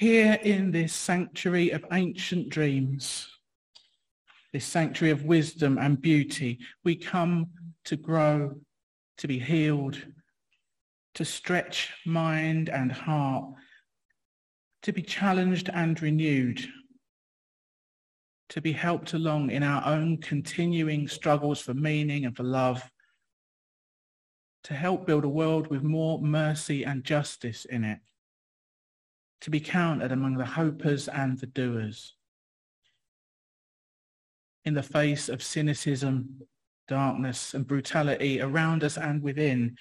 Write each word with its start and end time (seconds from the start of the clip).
Here 0.00 0.38
in 0.42 0.70
this 0.70 0.94
sanctuary 0.94 1.72
of 1.72 1.84
ancient 1.92 2.48
dreams, 2.48 3.28
this 4.50 4.64
sanctuary 4.64 5.12
of 5.12 5.24
wisdom 5.24 5.76
and 5.76 6.00
beauty, 6.00 6.60
we 6.82 6.96
come 6.96 7.48
to 7.84 7.96
grow, 7.96 8.54
to 9.18 9.28
be 9.28 9.38
healed, 9.38 10.02
to 11.16 11.24
stretch 11.26 11.92
mind 12.06 12.70
and 12.70 12.90
heart, 12.90 13.44
to 14.84 14.92
be 14.94 15.02
challenged 15.02 15.68
and 15.68 16.00
renewed, 16.00 16.66
to 18.48 18.62
be 18.62 18.72
helped 18.72 19.12
along 19.12 19.50
in 19.50 19.62
our 19.62 19.84
own 19.84 20.16
continuing 20.16 21.08
struggles 21.08 21.60
for 21.60 21.74
meaning 21.74 22.24
and 22.24 22.34
for 22.34 22.44
love, 22.44 22.82
to 24.64 24.72
help 24.72 25.06
build 25.06 25.24
a 25.24 25.28
world 25.28 25.66
with 25.66 25.82
more 25.82 26.22
mercy 26.22 26.84
and 26.84 27.04
justice 27.04 27.66
in 27.66 27.84
it, 27.84 27.98
to 29.40 29.50
be 29.50 29.60
counted 29.60 30.12
among 30.12 30.36
the 30.36 30.44
hopers 30.44 31.08
and 31.08 31.38
the 31.38 31.46
doers. 31.46 32.14
In 34.64 34.74
the 34.74 34.82
face 34.82 35.28
of 35.28 35.42
cynicism, 35.42 36.40
darkness 36.86 37.54
and 37.54 37.66
brutality 37.66 38.40
around 38.40 38.84
us 38.84 38.98
and 38.98 39.22
within, 39.22 39.76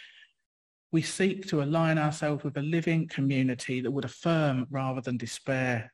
we 0.91 1.01
seek 1.01 1.47
to 1.47 1.61
align 1.61 1.97
ourselves 1.97 2.43
with 2.43 2.57
a 2.57 2.61
living 2.61 3.07
community 3.07 3.81
that 3.81 3.91
would 3.91 4.05
affirm 4.05 4.65
rather 4.71 5.01
than 5.01 5.17
despair, 5.17 5.91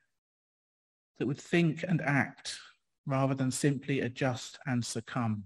that 1.18 1.26
would 1.26 1.40
think 1.40 1.84
and 1.86 2.00
act 2.00 2.58
rather 3.06 3.34
than 3.34 3.50
simply 3.50 4.00
adjust 4.00 4.58
and 4.66 4.84
succumb. 4.84 5.44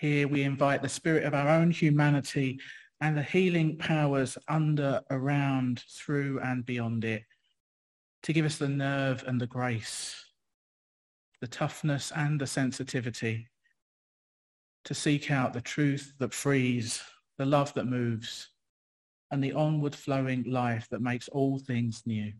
Here 0.00 0.28
we 0.28 0.42
invite 0.42 0.82
the 0.82 0.88
spirit 0.88 1.24
of 1.24 1.34
our 1.34 1.48
own 1.48 1.70
humanity 1.70 2.60
and 3.00 3.16
the 3.16 3.22
healing 3.22 3.76
powers 3.76 4.38
under, 4.48 5.02
around, 5.10 5.84
through 5.90 6.40
and 6.40 6.64
beyond 6.64 7.04
it 7.04 7.22
to 8.22 8.32
give 8.32 8.46
us 8.46 8.56
the 8.56 8.68
nerve 8.68 9.24
and 9.26 9.40
the 9.40 9.46
grace, 9.46 10.24
the 11.40 11.46
toughness 11.46 12.12
and 12.16 12.40
the 12.40 12.46
sensitivity 12.46 13.48
to 14.84 14.94
seek 14.94 15.30
out 15.30 15.52
the 15.52 15.60
truth 15.60 16.12
that 16.18 16.32
frees, 16.32 17.02
the 17.38 17.44
love 17.44 17.74
that 17.74 17.86
moves, 17.86 18.48
and 19.30 19.42
the 19.42 19.52
onward 19.52 19.94
flowing 19.94 20.44
life 20.44 20.88
that 20.90 21.02
makes 21.02 21.28
all 21.28 21.58
things 21.58 22.02
new. 22.06 22.32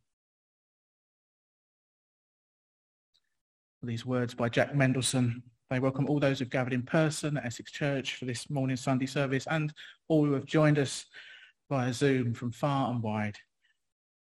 These 3.83 4.07
words 4.07 4.35
by 4.35 4.49
Jack 4.49 4.75
Mendelsohn. 4.75 5.43
They 5.69 5.81
welcome 5.81 6.07
all 6.09 6.21
those 6.21 6.39
who've 6.39 6.49
gathered 6.49 6.73
in 6.73 6.85
person 6.85 7.37
at 7.37 7.47
Essex 7.47 7.73
Church 7.73 8.15
for 8.15 8.25
this 8.25 8.49
morning 8.49 8.77
Sunday 8.77 9.07
service 9.07 9.49
and 9.51 9.75
all 10.07 10.25
who 10.25 10.33
have 10.35 10.45
joined 10.45 10.79
us 10.79 11.07
via 11.69 11.93
Zoom 11.93 12.35
from 12.35 12.53
far 12.53 12.93
and 12.93 13.03
wide. 13.03 13.37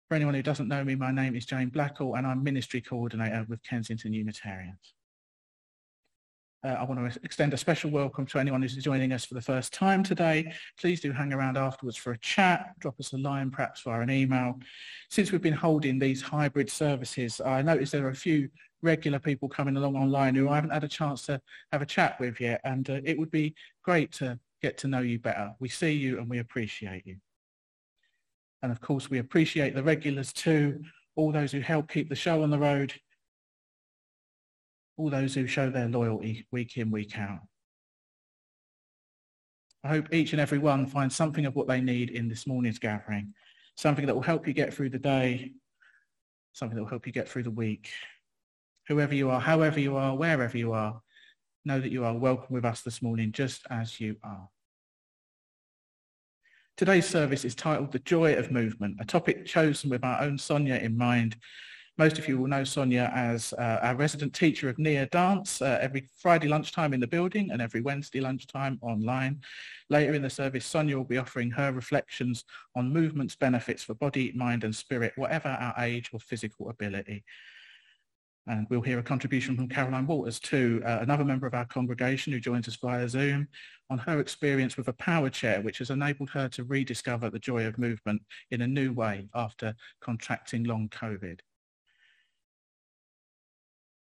For 0.09 0.17
anyone 0.17 0.34
who 0.34 0.43
doesn't 0.43 0.67
know 0.67 0.83
me, 0.83 0.97
my 0.97 1.12
name 1.12 1.37
is 1.37 1.47
Jane 1.47 1.71
Blackall 1.71 2.19
and 2.19 2.27
I'm 2.27 2.43
Ministry 2.43 2.81
Coordinator 2.81 3.47
with 3.49 3.62
Kensington 3.62 4.12
Unitarians. 4.12 4.96
Uh, 6.65 6.69
I 6.69 6.84
want 6.84 7.12
to 7.12 7.21
extend 7.22 7.53
a 7.53 7.56
special 7.56 7.91
welcome 7.91 8.25
to 8.27 8.39
anyone 8.39 8.62
who's 8.62 8.75
joining 8.77 9.12
us 9.12 9.25
for 9.25 9.34
the 9.34 9.43
first 9.43 9.72
time 9.72 10.03
today. 10.03 10.53
Please 10.81 11.00
do 11.00 11.12
hang 11.12 11.33
around 11.33 11.56
afterwards 11.56 11.97
for 11.97 12.12
a 12.12 12.19
chat, 12.19 12.78
drop 12.81 12.99
us 12.99 13.12
a 13.12 13.19
line 13.19 13.50
perhaps 13.50 13.83
via 13.83 14.00
an 14.00 14.11
email. 14.11 14.59
Since 15.11 15.31
we've 15.31 15.43
been 15.43 15.53
holding 15.53 15.99
these 15.99 16.22
hybrid 16.22 16.71
services, 16.71 17.41
I 17.45 17.62
noticed 17.62 17.93
there 17.93 18.06
are 18.06 18.11
a 18.11 18.15
few 18.15 18.49
regular 18.83 19.19
people 19.19 19.49
coming 19.49 19.77
along 19.77 19.97
online 19.97 20.34
who 20.34 20.49
I 20.49 20.55
haven't 20.55 20.71
had 20.71 20.84
a 20.84 20.89
chance 20.89 21.27
to 21.27 21.41
have 21.72 21.83
a 21.83 21.87
chat 21.87 22.19
with 22.19 22.41
yet 22.41 22.61
and 22.65 22.89
uh, 22.89 23.00
it 23.05 23.19
would 23.19 23.31
be 23.31 23.55
great 23.83 24.12
to 24.12 24.39
get 24.62 24.78
to 24.78 24.89
know 24.89 25.00
you 25.00 25.19
better. 25.19 25.53
We 25.61 25.69
see 25.69 25.93
you 25.93 26.19
and 26.19 26.28
we 26.28 26.39
appreciate 26.39 27.06
you. 27.06 27.16
And 28.62 28.72
of 28.72 28.81
course 28.81 29.11
we 29.11 29.19
appreciate 29.19 29.75
the 29.75 29.83
regulars 29.83 30.33
too, 30.33 30.83
all 31.16 31.33
those 31.33 31.53
who 31.53 31.61
help 31.61 31.91
keep 31.91 32.09
the 32.09 32.16
show 32.16 32.43
on 32.43 32.50
the 32.50 32.59
road 32.59 32.95
all 34.97 35.11
those 35.11 35.34
who 35.34 35.47
show 35.47 35.71
their 35.71 35.89
loyalty 35.89 36.47
week 36.51 36.77
in, 36.77 36.91
week 36.91 37.19
out. 37.19 37.41
I 39.84 39.89
hope 39.89 40.12
each 40.12 40.33
and 40.33 40.41
every 40.41 40.59
one 40.59 40.87
finds 40.87 41.15
something 41.15 41.47
of 41.47 41.55
what 41.55 41.69
they 41.69 41.81
need 41.81 42.11
in 42.11 42.29
this 42.29 42.47
morning's 42.47 42.79
gathering, 42.79 43.34
something 43.77 44.07
that 44.07 44.15
will 44.15 44.23
help 44.23 44.47
you 44.47 44.53
get 44.53 44.75
through 44.75 44.91
the 44.91 44.99
day, 44.99 45.53
something 46.53 46.75
that 46.75 46.83
will 46.83 46.91
help 46.91 47.07
you 47.07 47.12
get 47.12 47.29
through 47.29 47.45
the 47.45 47.51
week. 47.51 47.91
Whoever 48.89 49.15
you 49.15 49.31
are, 49.31 49.41
however 49.41 49.79
you 49.79 49.97
are, 49.97 50.17
wherever 50.17 50.57
you 50.57 50.72
are, 50.72 51.01
know 51.65 51.81
that 51.81 51.92
you 51.92 52.04
are 52.04 52.15
welcome 52.15 52.54
with 52.54 52.65
us 52.65 52.81
this 52.81 53.03
morning 53.03 53.33
just 53.33 53.66
as 53.71 54.01
you 54.01 54.16
are. 54.22 54.49
Today's 56.77 57.09
service 57.09 57.45
is 57.45 57.54
titled 57.54 57.92
The 57.92 57.99
Joy 58.01 58.34
of 58.34 58.51
Movement, 58.51 58.97
a 59.01 59.04
topic 59.04 59.47
chosen 59.47 59.91
with 59.91 60.04
our 60.04 60.21
own 60.22 60.39
Sonia 60.39 60.77
in 60.77 60.97
mind 60.97 61.37
most 61.98 62.19
of 62.19 62.28
you 62.28 62.37
will 62.37 62.47
know 62.47 62.63
Sonia 62.63 63.10
as 63.15 63.54
uh, 63.54 63.78
our 63.83 63.97
resident 63.97 64.34
teacher 64.34 64.69
of 64.69 64.78
Nia 64.78 65.07
dance 65.07 65.63
uh, 65.63 65.78
every 65.81 66.09
Friday 66.19 66.47
lunchtime 66.47 66.93
in 66.93 67.01
the 67.01 67.07
building 67.07 67.51
and 67.51 67.63
every 67.63 67.81
Wednesday 67.81 68.21
lunchtime 68.21 68.78
online. 68.83 69.41
Later 69.89 70.13
in 70.13 70.21
the 70.21 70.28
service, 70.28 70.66
Sonia 70.66 70.97
will 70.97 71.04
be 71.04 71.16
offering 71.16 71.51
her 71.53 71.72
reflections 71.72 72.45
on 72.75 72.93
movement's 72.93 73.34
benefits 73.34 73.83
for 73.83 73.95
body, 73.95 74.33
mind 74.34 74.65
and 74.65 74.77
spirit, 74.77 75.15
whatever 75.16 75.48
our 75.48 75.75
age 75.78 76.10
or 76.13 76.21
physical 76.21 76.69
ability. 76.69 77.25
And 78.47 78.66
we'll 78.69 78.83
hear 78.83 78.99
a 78.99 79.03
contribution 79.03 79.57
from 79.57 79.69
Caroline 79.69 80.07
Waters 80.07 80.39
too, 80.39 80.83
uh, 80.84 80.99
another 81.01 81.25
member 81.25 81.47
of 81.47 81.54
our 81.54 81.65
congregation 81.65 82.33
who 82.33 82.39
joins 82.39 82.69
us 82.69 82.77
via 82.77 83.09
Zoom, 83.09 83.49
on 83.89 83.99
her 83.99 84.21
experience 84.21 84.77
with 84.77 84.89
a 84.89 84.92
power 84.92 85.31
chair, 85.31 85.63
which 85.63 85.78
has 85.78 85.91
enabled 85.91 86.31
her 86.31 86.49
to 86.51 86.63
rediscover 86.65 87.31
the 87.31 87.39
joy 87.39 87.66
of 87.66 87.78
movement 87.78 88.22
in 88.51 88.60
a 88.60 88.66
new 88.66 88.92
way 88.92 89.28
after 89.34 89.75
contracting 90.01 90.65
long 90.65 90.89
COVID. 90.91 91.41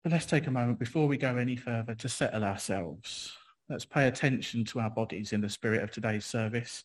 But 0.07 0.13
let's 0.13 0.27
take 0.27 0.47
a 0.47 0.53
moment 0.53 0.79
before 0.79 1.09
we 1.09 1.17
go 1.17 1.37
any 1.37 1.57
further 1.57 1.97
to 1.97 2.09
settle 2.09 2.45
ourselves. 2.45 3.33
Let's 3.69 3.85
pay 3.85 4.07
attention 4.07 4.65
to 4.67 4.79
our 4.79 4.89
bodies 4.89 5.33
in 5.33 5.41
the 5.41 5.49
spirit 5.49 5.83
of 5.83 5.91
today's 5.91 6.25
service. 6.25 6.85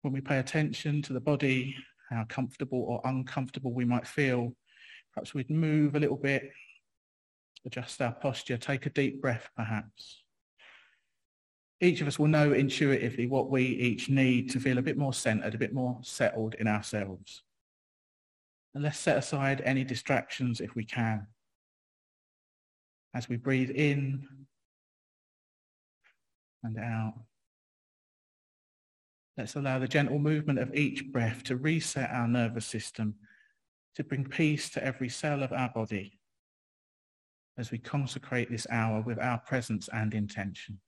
When 0.00 0.12
we 0.12 0.20
pay 0.20 0.40
attention 0.40 1.02
to 1.02 1.12
the 1.12 1.20
body, 1.20 1.76
how 2.10 2.24
comfortable 2.28 2.82
or 2.88 3.00
uncomfortable 3.04 3.72
we 3.72 3.84
might 3.84 4.04
feel, 4.04 4.52
perhaps 5.14 5.32
we'd 5.32 5.48
move 5.48 5.94
a 5.94 6.00
little 6.00 6.16
bit, 6.16 6.50
adjust 7.64 8.02
our 8.02 8.10
posture, 8.10 8.56
take 8.56 8.86
a 8.86 8.90
deep 8.90 9.22
breath 9.22 9.48
perhaps. 9.54 10.24
Each 11.80 12.00
of 12.00 12.08
us 12.08 12.18
will 12.18 12.26
know 12.26 12.52
intuitively 12.52 13.28
what 13.28 13.48
we 13.48 13.62
each 13.62 14.08
need 14.08 14.50
to 14.50 14.58
feel 14.58 14.78
a 14.78 14.82
bit 14.82 14.98
more 14.98 15.14
centered, 15.14 15.54
a 15.54 15.58
bit 15.58 15.72
more 15.72 16.00
settled 16.02 16.54
in 16.54 16.66
ourselves. 16.66 17.44
And 18.74 18.82
let's 18.82 18.98
set 18.98 19.18
aside 19.18 19.62
any 19.64 19.84
distractions 19.84 20.60
if 20.60 20.74
we 20.74 20.84
can 20.84 21.28
as 23.14 23.28
we 23.28 23.36
breathe 23.36 23.70
in 23.70 24.26
and 26.62 26.78
out. 26.78 27.14
Let's 29.36 29.56
allow 29.56 29.78
the 29.78 29.88
gentle 29.88 30.18
movement 30.18 30.58
of 30.58 30.74
each 30.74 31.10
breath 31.10 31.42
to 31.44 31.56
reset 31.56 32.10
our 32.10 32.28
nervous 32.28 32.66
system, 32.66 33.14
to 33.96 34.04
bring 34.04 34.24
peace 34.24 34.70
to 34.70 34.84
every 34.84 35.08
cell 35.08 35.42
of 35.42 35.52
our 35.52 35.70
body 35.70 36.18
as 37.58 37.70
we 37.70 37.78
consecrate 37.78 38.50
this 38.50 38.66
hour 38.70 39.02
with 39.02 39.18
our 39.18 39.38
presence 39.38 39.88
and 39.92 40.14
intention. 40.14 40.80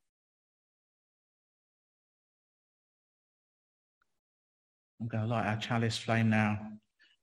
I'm 5.00 5.08
going 5.08 5.24
to 5.24 5.28
light 5.28 5.46
our 5.46 5.56
chalice 5.56 5.98
flame 5.98 6.30
now 6.30 6.58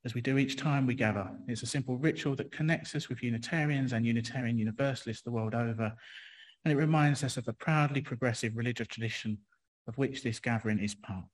as 0.04 0.14
we 0.14 0.20
do 0.20 0.38
each 0.38 0.56
time 0.56 0.86
we 0.86 0.94
gather. 0.94 1.30
It's 1.46 1.62
a 1.62 1.66
simple 1.66 1.96
ritual 1.96 2.34
that 2.36 2.50
connects 2.50 2.94
us 2.94 3.08
with 3.08 3.22
Unitarians 3.22 3.92
and 3.92 4.04
Unitarian 4.04 4.58
Universalists 4.58 5.22
the 5.22 5.30
world 5.30 5.54
over, 5.54 5.92
and 6.64 6.72
it 6.72 6.76
reminds 6.76 7.22
us 7.22 7.36
of 7.36 7.44
the 7.44 7.52
proudly 7.52 8.00
progressive 8.00 8.56
religious 8.56 8.88
tradition 8.88 9.38
of 9.86 9.98
which 9.98 10.22
this 10.22 10.40
gathering 10.40 10.78
is 10.78 10.94
part. 10.94 11.24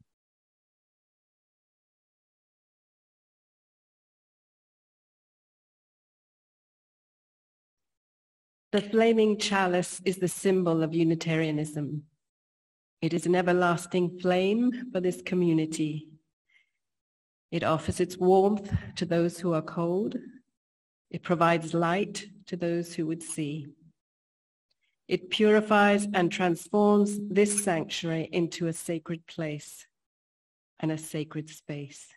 The 8.71 8.83
flaming 8.83 9.39
chalice 9.39 10.03
is 10.05 10.19
the 10.19 10.29
symbol 10.29 10.83
of 10.83 10.95
Unitarianism. 10.95 12.03
It 13.01 13.15
is 13.15 13.25
an 13.25 13.35
everlasting 13.35 14.19
flame 14.19 14.91
for 14.93 15.01
this 15.01 15.23
community 15.23 16.09
it 17.51 17.65
offers 17.65 18.01
its 18.01 18.17
warmth 18.17 18.73
to 18.97 19.07
those 19.07 19.39
who 19.39 19.55
are 19.55 19.63
cold. 19.63 20.17
It 21.11 21.23
provides 21.23 21.73
light 21.73 22.27
to 22.47 22.57
those 22.57 22.95
who 22.95 23.07
would 23.07 23.23
see. 23.23 23.69
It 25.07 25.31
purifies 25.31 26.07
and 26.13 26.31
transforms 26.31 27.19
this 27.31 27.65
sanctuary 27.65 28.29
into 28.31 28.67
a 28.67 28.73
sacred 28.75 29.27
place 29.27 29.87
and 30.81 30.93
a 30.93 30.99
sacred 30.99 31.49
space. 31.49 32.09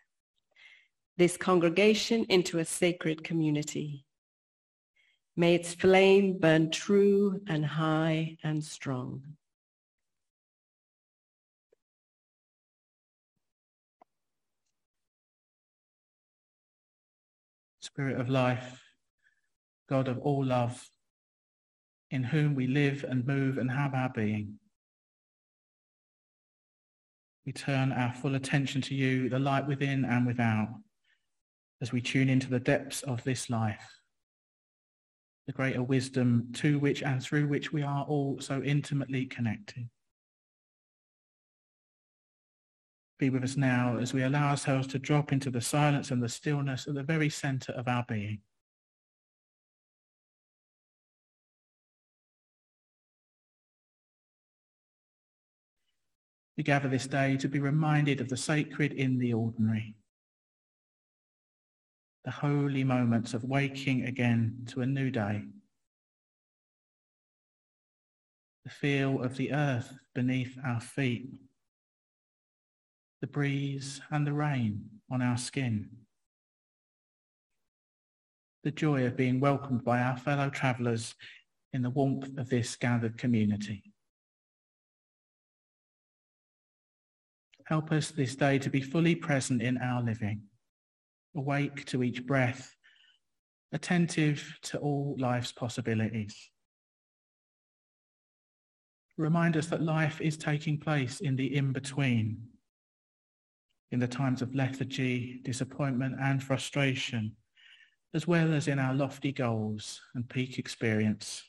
This 1.18 1.38
congregation 1.38 2.26
into 2.26 2.60
a 2.60 2.66
sacred 2.66 3.24
community. 3.24 4.06
May 5.38 5.56
its 5.56 5.74
flame 5.74 6.38
burn 6.40 6.72
true 6.72 7.40
and 7.48 7.66
high 7.66 8.38
and 8.44 8.62
strong. 8.62 9.24
Spirit 18.02 18.20
of 18.20 18.30
life, 18.30 18.82
God 19.88 20.08
of 20.08 20.18
all 20.22 20.44
love, 20.44 20.90
in 22.10 22.24
whom 22.24 22.56
we 22.56 22.66
live 22.66 23.06
and 23.08 23.28
move 23.28 23.60
and 23.60 23.70
have 23.70 23.94
our 23.94 24.10
being. 24.10 24.58
We 27.46 27.52
turn 27.52 27.92
our 27.92 28.12
full 28.12 28.34
attention 28.34 28.82
to 28.82 28.96
you, 28.96 29.30
the 29.30 29.38
light 29.38 29.68
within 29.68 30.04
and 30.04 30.26
without, 30.26 30.70
as 31.80 31.92
we 31.92 32.02
tune 32.02 32.28
into 32.28 32.50
the 32.50 32.60
depths 32.60 33.04
of 33.04 33.24
this 33.24 33.52
life, 33.52 33.86
the 35.46 35.54
greater 35.54 35.84
wisdom 35.84 36.48
to 36.54 36.80
which 36.80 37.04
and 37.04 37.22
through 37.22 37.50
which 37.50 37.72
we 37.72 37.84
are 37.84 38.04
all 38.06 38.42
so 38.42 38.64
intimately 38.64 39.28
connected. 39.28 39.88
Be 43.22 43.30
with 43.30 43.44
us 43.44 43.56
now 43.56 43.98
as 43.98 44.16
we 44.16 44.24
allow 44.24 44.50
ourselves 44.50 44.88
to 44.88 44.98
drop 44.98 45.32
into 45.32 45.52
the 45.52 45.62
silence 45.62 46.10
and 46.10 46.24
the 46.24 46.28
stillness 46.28 46.88
at 46.88 46.96
the 46.96 47.04
very 47.04 47.30
center 47.30 47.72
of 47.74 47.88
our 47.88 48.04
being. 48.08 48.40
We 56.58 56.64
gather 56.64 56.90
this 56.90 57.06
day 57.06 57.38
to 57.38 57.48
be 57.48 57.60
reminded 57.60 58.22
of 58.22 58.28
the 58.28 58.38
sacred 58.38 58.92
in 58.92 59.20
the 59.20 59.34
ordinary, 59.34 59.94
the 62.26 62.32
holy 62.32 62.84
moments 62.84 63.36
of 63.36 63.44
waking 63.44 64.06
again 64.06 64.66
to 64.70 64.82
a 64.82 64.88
new 64.88 65.12
day, 65.12 65.44
the 68.64 68.72
feel 68.72 69.22
of 69.22 69.38
the 69.38 69.54
earth 69.54 69.94
beneath 70.16 70.58
our 70.66 70.80
feet, 70.80 71.28
the 73.22 73.28
breeze 73.28 74.02
and 74.10 74.26
the 74.26 74.34
rain 74.34 74.84
on 75.12 75.22
our 75.22 75.38
skin, 75.38 75.90
the 78.64 78.72
joy 78.72 79.06
of 79.06 79.16
being 79.16 79.40
welcomed 79.40 79.84
by 79.84 80.00
our 80.00 80.18
fellow 80.18 80.50
travellers 80.50 81.14
in 81.74 81.84
the 81.84 81.90
warmth 81.90 82.38
of 82.38 82.50
this 82.50 82.76
gathered 82.76 83.18
community. 83.18 83.84
Help 87.66 87.92
us 87.92 88.10
this 88.10 88.36
day 88.36 88.60
to 88.60 88.70
be 88.70 88.82
fully 88.82 89.16
present 89.16 89.62
in 89.62 89.78
our 89.78 90.02
living, 90.02 90.42
awake 91.36 91.86
to 91.86 92.04
each 92.04 92.26
breath, 92.26 92.76
attentive 93.72 94.58
to 94.64 94.78
all 94.80 95.16
life's 95.18 95.52
possibilities. 95.52 96.50
Remind 99.18 99.56
us 99.56 99.68
that 99.68 99.84
life 99.84 100.20
is 100.20 100.36
taking 100.38 100.80
place 100.80 101.22
in 101.22 101.36
the 101.36 101.56
in-between, 101.56 102.38
in 103.92 104.00
the 104.00 104.08
times 104.08 104.42
of 104.42 104.56
lethargy, 104.56 105.42
disappointment 105.44 106.16
and 106.22 106.42
frustration, 106.42 107.36
as 108.14 108.28
well 108.28 108.54
as 108.54 108.68
in 108.68 108.80
our 108.80 108.94
lofty 108.94 109.32
goals 109.32 110.02
and 110.16 110.28
peak 110.30 110.58
experience. 110.58 111.44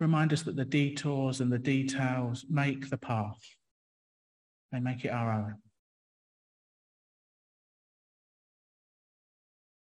Remind 0.00 0.32
us 0.32 0.42
that 0.42 0.56
the 0.56 0.64
detours 0.64 1.40
and 1.40 1.52
the 1.52 1.58
details 1.58 2.44
make 2.48 2.90
the 2.90 2.98
path 2.98 3.38
they 4.72 4.80
make 4.80 5.04
it 5.04 5.10
our 5.10 5.32
own. 5.32 5.56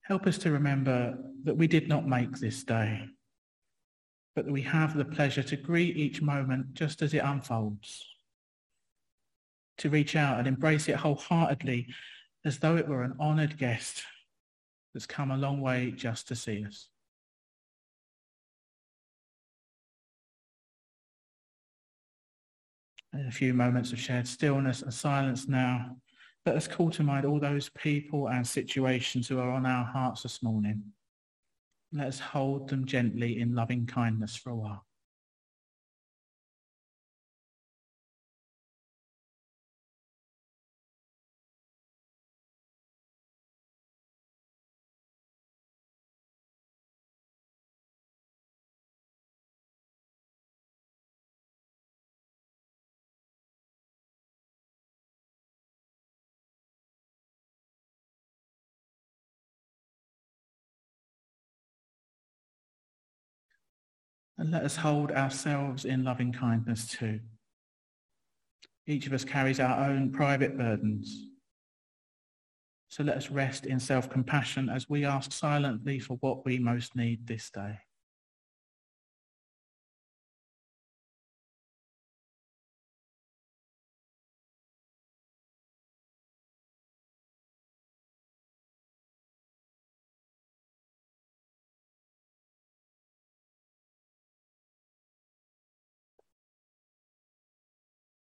Help 0.02 0.26
us 0.26 0.40
to 0.40 0.52
remember 0.52 1.18
that 1.44 1.56
we 1.56 1.68
did 1.68 1.88
not 1.88 2.08
make 2.08 2.38
this 2.40 2.64
day, 2.64 3.06
but 4.36 4.46
that 4.46 4.52
we 4.52 4.64
have 4.64 4.98
the 4.98 5.06
pleasure 5.06 5.44
to 5.44 5.56
greet 5.56 5.96
each 5.96 6.22
moment 6.22 6.74
just 6.74 7.02
as 7.02 7.14
it 7.14 7.20
unfolds, 7.20 8.04
to 9.82 9.90
reach 9.90 10.16
out 10.16 10.40
and 10.40 10.48
embrace 10.48 10.88
it 10.88 10.96
wholeheartedly 10.96 11.88
as 12.46 12.60
though 12.60 12.78
it 12.78 12.88
were 12.88 13.04
an 13.04 13.16
honoured 13.20 13.58
guest 13.58 14.04
that's 14.94 15.06
come 15.06 15.32
a 15.32 15.38
long 15.38 15.62
way 15.62 15.92
just 15.92 16.28
to 16.28 16.36
see 16.36 16.66
us. 16.66 16.88
a 23.14 23.32
few 23.32 23.54
moments 23.54 23.92
of 23.92 24.00
shared 24.00 24.28
stillness 24.28 24.82
and 24.82 24.94
silence 24.94 25.48
now. 25.48 25.98
Let 26.46 26.56
us 26.56 26.68
call 26.68 26.90
to 26.92 27.04
mind 27.04 27.26
all 27.26 27.40
those 27.40 27.70
people 27.70 28.30
and 28.30 28.48
situations 28.48 29.28
who 29.28 29.40
are 29.40 29.52
on 29.52 29.66
our 29.66 29.84
hearts 29.84 30.24
this 30.24 30.42
morning. 30.42 30.82
Let 31.92 32.08
us 32.08 32.20
hold 32.20 32.70
them 32.70 32.86
gently 32.86 33.40
in 33.40 33.54
loving 33.54 33.86
kindness 33.86 34.36
for 34.38 34.52
a 34.52 34.56
while. 34.56 34.86
And 64.42 64.50
let 64.50 64.64
us 64.64 64.76
hold 64.76 65.12
ourselves 65.12 65.86
in 65.86 66.04
loving 66.04 66.34
kindness 66.34 66.88
too. 66.88 67.20
Each 68.88 69.06
of 69.06 69.14
us 69.14 69.24
carries 69.24 69.60
our 69.60 69.88
own 69.88 70.12
private 70.12 70.58
burdens. 70.58 71.28
So 72.90 73.04
let 73.04 73.18
us 73.18 73.30
rest 73.30 73.68
in 73.68 73.80
self-compassion 73.80 74.68
as 74.68 74.90
we 74.90 75.06
ask 75.06 75.32
silently 75.32 76.00
for 76.00 76.18
what 76.22 76.44
we 76.44 76.58
most 76.58 76.96
need 76.96 77.28
this 77.28 77.52
day. 77.52 77.78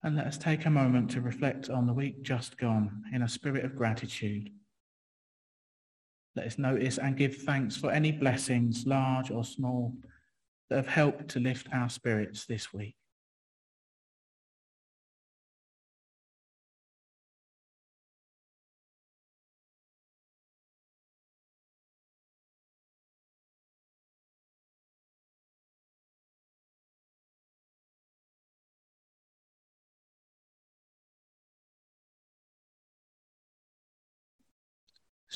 And 0.08 0.16
let 0.16 0.28
us 0.28 0.38
take 0.38 0.66
a 0.66 0.70
moment 0.70 1.12
to 1.12 1.20
reflect 1.20 1.70
on 1.70 1.86
the 1.86 1.92
week 1.92 2.24
just 2.24 2.58
gone 2.58 3.04
in 3.12 3.24
a 3.24 3.28
spirit 3.28 3.66
of 3.66 3.76
gratitude. 3.76 4.50
Let 6.34 6.46
us 6.46 6.58
notice 6.58 6.98
and 6.98 7.18
give 7.18 7.36
thanks 7.36 7.76
for 7.76 7.92
any 7.92 8.14
blessings, 8.14 8.88
large 8.88 9.32
or 9.32 9.44
small, 9.44 9.98
that 10.70 10.78
have 10.78 10.88
helped 10.88 11.28
to 11.32 11.42
lift 11.42 11.68
our 11.74 11.90
spirits 11.90 12.46
this 12.46 12.74
week. 12.74 12.96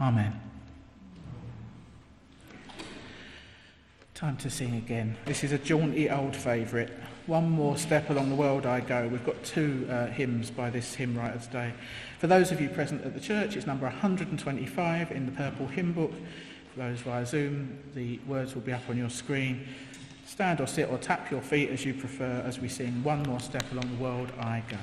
Amen. 0.00 0.40
Time 4.14 4.36
to 4.38 4.50
sing 4.50 4.76
again. 4.76 5.16
This 5.24 5.44
is 5.44 5.52
a 5.52 5.58
jaunty 5.58 6.10
old 6.10 6.36
favourite. 6.36 6.90
One 7.26 7.50
more 7.50 7.76
step 7.76 8.08
along 8.08 8.28
the 8.30 8.34
world 8.34 8.66
I 8.66 8.80
go. 8.80 9.08
We've 9.08 9.24
got 9.24 9.42
two 9.42 9.86
uh, 9.90 10.06
hymns 10.06 10.50
by 10.50 10.70
this 10.70 10.94
hymn 10.94 11.18
writer 11.18 11.38
today. 11.38 11.72
For 12.18 12.26
those 12.26 12.52
of 12.52 12.60
you 12.60 12.68
present 12.68 13.04
at 13.04 13.14
the 13.14 13.20
church, 13.20 13.56
it's 13.56 13.66
number 13.66 13.86
125 13.86 15.10
in 15.12 15.26
the 15.26 15.32
purple 15.32 15.66
hymn 15.66 15.92
book. 15.92 16.12
For 16.72 16.80
those 16.80 17.00
via 17.00 17.26
Zoom, 17.26 17.78
the 17.94 18.18
words 18.26 18.54
will 18.54 18.62
be 18.62 18.72
up 18.72 18.88
on 18.88 18.96
your 18.96 19.10
screen. 19.10 19.66
Stand 20.26 20.60
or 20.60 20.66
sit 20.66 20.90
or 20.90 20.98
tap 20.98 21.30
your 21.30 21.40
feet 21.40 21.70
as 21.70 21.84
you 21.84 21.94
prefer 21.94 22.42
as 22.44 22.58
we 22.58 22.68
sing 22.68 23.02
One 23.02 23.22
More 23.22 23.40
Step 23.40 23.64
Along 23.72 23.96
the 23.96 24.02
World 24.02 24.30
I 24.38 24.62
Go. 24.68 24.78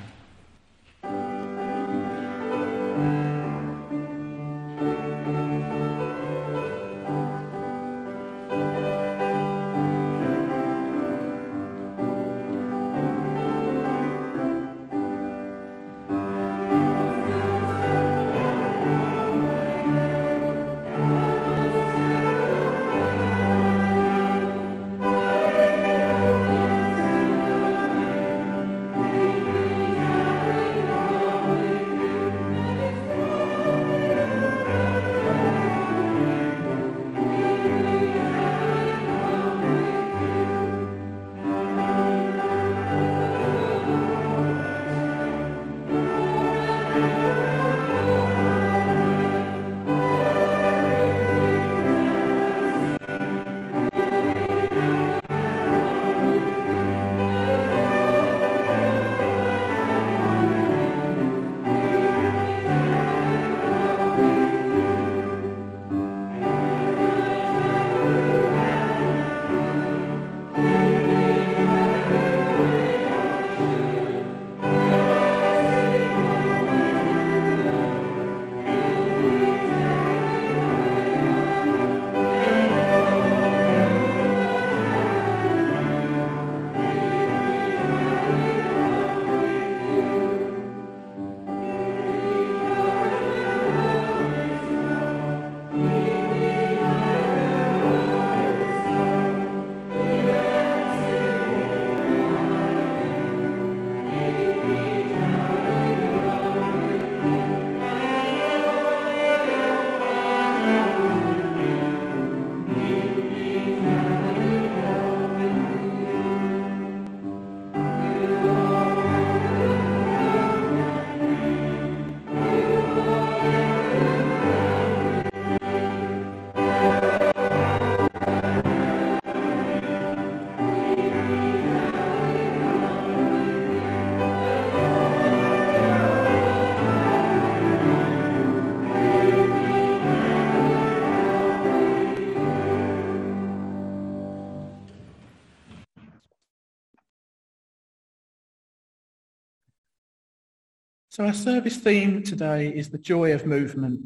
So 151.14 151.24
our 151.24 151.34
service 151.34 151.78
theme 151.78 152.24
today 152.24 152.70
is 152.70 152.90
the 152.90 152.98
joy 152.98 153.34
of 153.34 153.46
movement. 153.46 154.02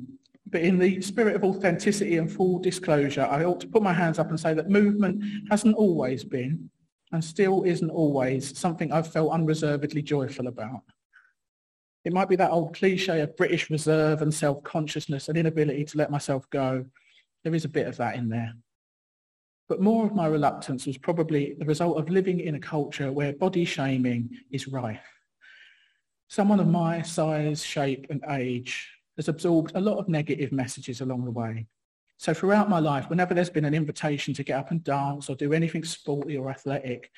But 0.46 0.60
in 0.60 0.78
the 0.78 1.00
spirit 1.00 1.38
of 1.38 1.46
authenticity 1.46 2.18
and 2.18 2.30
full 2.30 2.60
disclosure, 2.60 3.24
I 3.24 3.46
ought 3.46 3.62
to 3.62 3.68
put 3.68 3.82
my 3.82 3.94
hands 3.94 4.20
up 4.20 4.28
and 4.30 4.38
say 4.38 4.54
that 4.54 4.70
movement 4.70 5.24
hasn't 5.50 5.78
always 5.78 6.26
been 6.26 6.70
and 7.14 7.24
still 7.24 7.64
isn't 7.64 7.90
always 7.90 8.60
something 8.60 8.92
I've 8.92 9.10
felt 9.10 9.32
unreservedly 9.32 10.02
joyful 10.02 10.48
about. 10.48 10.82
It 12.04 12.12
might 12.12 12.28
be 12.28 12.36
that 12.36 12.52
old 12.52 12.76
cliche 12.76 13.22
of 13.22 13.38
British 13.38 13.70
reserve 13.70 14.22
and 14.22 14.34
self-consciousness 14.34 15.30
and 15.30 15.38
inability 15.38 15.86
to 15.86 15.98
let 15.98 16.12
myself 16.12 16.50
go. 16.50 16.84
There 17.46 17.56
is 17.56 17.64
a 17.64 17.70
bit 17.70 17.88
of 17.88 17.96
that 17.96 18.18
in 18.18 18.28
there. 18.28 18.52
But 19.70 19.80
more 19.80 20.06
of 20.06 20.14
my 20.14 20.28
reluctance 20.28 20.86
was 20.86 20.98
probably 20.98 21.56
the 21.58 21.66
result 21.66 22.00
of 22.00 22.10
living 22.10 22.42
in 22.42 22.56
a 22.56 22.60
culture 22.60 23.14
where 23.14 23.32
body 23.32 23.64
shaming 23.64 24.30
is 24.52 24.68
rife. 24.68 25.08
Someone 26.30 26.60
of 26.60 26.68
my 26.68 27.02
size, 27.02 27.64
shape 27.64 28.08
and 28.10 28.24
age 28.30 28.90
has 29.16 29.28
absorbed 29.28 29.72
a 29.76 29.82
lot 29.82 29.98
of 29.98 30.10
negative 30.10 30.52
messages 30.52 31.02
along 31.02 31.26
the 31.26 31.32
way. 31.32 31.68
So 32.18 32.34
throughout 32.34 32.70
my 32.70 32.80
life, 32.80 33.10
whenever 33.10 33.34
there's 33.34 33.50
been 33.50 33.66
an 33.66 33.74
invitation 33.74 34.34
to 34.34 34.44
get 34.44 34.60
up 34.60 34.72
and 34.72 34.84
dance 34.84 35.30
or 35.30 35.36
do 35.36 35.54
anything 35.54 35.84
sporty 35.84 36.38
or 36.38 36.50
athletic, 36.50 37.12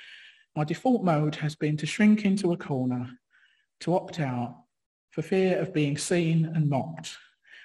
my 0.55 0.63
default 0.63 1.03
mode 1.03 1.35
has 1.35 1.55
been 1.55 1.77
to 1.77 1.85
shrink 1.85 2.25
into 2.25 2.51
a 2.51 2.57
corner, 2.57 3.09
to 3.81 3.95
opt 3.95 4.19
out 4.19 4.63
for 5.11 5.21
fear 5.21 5.57
of 5.57 5.73
being 5.73 5.97
seen 5.97 6.45
and 6.45 6.69
mocked. 6.69 7.17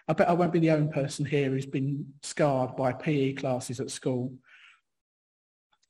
I 0.09 0.13
bet 0.13 0.29
I 0.29 0.33
won't 0.33 0.53
be 0.53 0.61
the 0.61 0.71
only 0.71 0.93
person 0.93 1.25
here 1.25 1.51
who's 1.51 1.67
been 1.67 2.07
scarred 2.23 2.77
by 2.77 2.93
PE 2.93 3.35
classes 3.35 3.81
at 3.81 3.91
school 3.91 4.33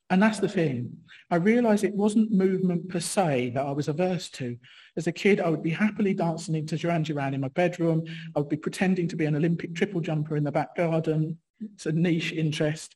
and 0.09 0.21
that's 0.21 0.39
the 0.39 0.49
thing. 0.49 0.97
I 1.31 1.37
realised 1.37 1.83
it 1.83 1.95
wasn't 1.95 2.31
movement 2.31 2.89
per 2.89 2.99
se 2.99 3.51
that 3.55 3.65
I 3.65 3.71
was 3.71 3.87
averse 3.87 4.29
to. 4.31 4.57
As 4.97 5.07
a 5.07 5.11
kid, 5.11 5.41
I 5.41 5.49
would 5.49 5.63
be 5.63 5.71
happily 5.71 6.13
dancing 6.13 6.55
into 6.55 6.77
Duran 6.77 7.03
Duran 7.03 7.33
in 7.33 7.41
my 7.41 7.49
bedroom. 7.49 8.03
I 8.35 8.39
would 8.39 8.49
be 8.49 8.57
pretending 8.57 9.07
to 9.09 9.15
be 9.15 9.25
an 9.25 9.35
Olympic 9.35 9.75
triple 9.75 10.01
jumper 10.01 10.37
in 10.37 10.43
the 10.43 10.51
back 10.51 10.75
garden. 10.75 11.37
It's 11.59 11.85
a 11.85 11.91
niche 11.91 12.31
interest. 12.31 12.95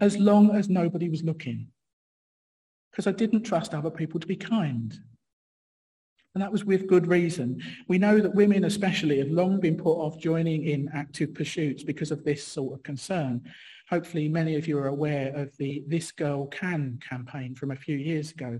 As 0.00 0.18
long 0.18 0.54
as 0.54 0.68
nobody 0.68 1.08
was 1.08 1.22
looking. 1.22 1.68
Because 2.90 3.06
I 3.06 3.12
didn't 3.12 3.44
trust 3.44 3.72
other 3.74 3.90
people 3.90 4.20
to 4.20 4.26
be 4.26 4.36
kind. 4.36 4.94
And 6.34 6.42
that 6.42 6.52
was 6.52 6.64
with 6.64 6.86
good 6.86 7.06
reason. 7.06 7.62
We 7.88 7.98
know 7.98 8.18
that 8.20 8.34
women 8.34 8.64
especially 8.64 9.18
have 9.18 9.30
long 9.30 9.60
been 9.60 9.76
put 9.76 9.96
off 9.98 10.18
joining 10.18 10.64
in 10.64 10.90
active 10.94 11.34
pursuits 11.34 11.82
because 11.84 12.10
of 12.10 12.24
this 12.24 12.46
sort 12.46 12.74
of 12.74 12.82
concern. 12.82 13.42
Hopefully 13.90 14.28
many 14.28 14.56
of 14.56 14.66
you 14.66 14.78
are 14.78 14.88
aware 14.88 15.34
of 15.36 15.54
the 15.58 15.84
This 15.86 16.10
Girl 16.10 16.46
Can 16.46 16.98
campaign 17.06 17.54
from 17.54 17.70
a 17.70 17.76
few 17.76 17.96
years 17.96 18.30
ago. 18.30 18.58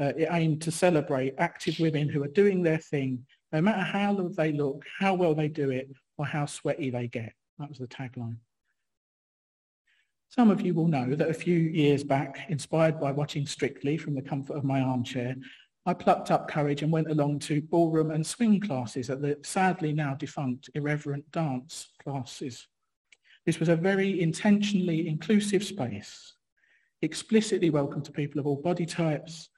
Uh, 0.00 0.12
it 0.16 0.28
aimed 0.30 0.62
to 0.62 0.70
celebrate 0.70 1.34
active 1.36 1.78
women 1.78 2.08
who 2.08 2.22
are 2.22 2.28
doing 2.28 2.62
their 2.62 2.78
thing, 2.78 3.24
no 3.52 3.60
matter 3.60 3.82
how 3.82 4.14
they 4.14 4.50
look, 4.50 4.82
how 4.98 5.12
well 5.12 5.34
they 5.34 5.48
do 5.48 5.70
it, 5.70 5.90
or 6.16 6.24
how 6.24 6.46
sweaty 6.46 6.88
they 6.88 7.06
get. 7.06 7.34
That 7.58 7.68
was 7.68 7.78
the 7.78 7.86
tagline. 7.86 8.38
Some 10.30 10.50
of 10.50 10.62
you 10.62 10.72
will 10.74 10.86
know 10.86 11.14
that 11.14 11.28
a 11.28 11.34
few 11.34 11.58
years 11.58 12.02
back, 12.02 12.46
inspired 12.48 12.98
by 13.00 13.12
watching 13.12 13.44
Strictly 13.44 13.98
from 13.98 14.14
the 14.14 14.22
comfort 14.22 14.56
of 14.56 14.64
my 14.64 14.80
armchair, 14.80 15.36
I 15.84 15.92
plucked 15.92 16.30
up 16.30 16.48
courage 16.48 16.82
and 16.82 16.92
went 16.92 17.10
along 17.10 17.40
to 17.40 17.60
ballroom 17.60 18.10
and 18.10 18.24
swing 18.24 18.60
classes 18.60 19.10
at 19.10 19.20
the 19.20 19.38
sadly 19.42 19.92
now 19.92 20.14
defunct 20.14 20.70
Irreverent 20.74 21.30
Dance 21.32 21.88
classes. 22.02 22.68
This 23.44 23.58
was 23.58 23.68
a 23.68 23.76
very 23.76 24.20
intentionally 24.22 25.08
inclusive 25.08 25.64
space, 25.64 26.34
explicitly 27.02 27.70
welcome 27.70 28.02
to 28.02 28.12
people 28.12 28.38
of 28.38 28.46
all 28.46 28.56
body 28.56 28.86
types, 28.86 29.48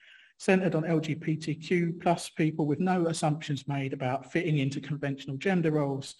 centered 0.42 0.75
on 0.75 0.82
LGBTQ 0.82 2.00
plus 2.00 2.28
people 2.30 2.66
with 2.66 2.80
no 2.80 3.06
assumptions 3.06 3.68
made 3.68 3.92
about 3.92 4.32
fitting 4.32 4.58
into 4.58 4.80
conventional 4.80 5.37
gender 5.37 5.70
roles. 5.70 6.16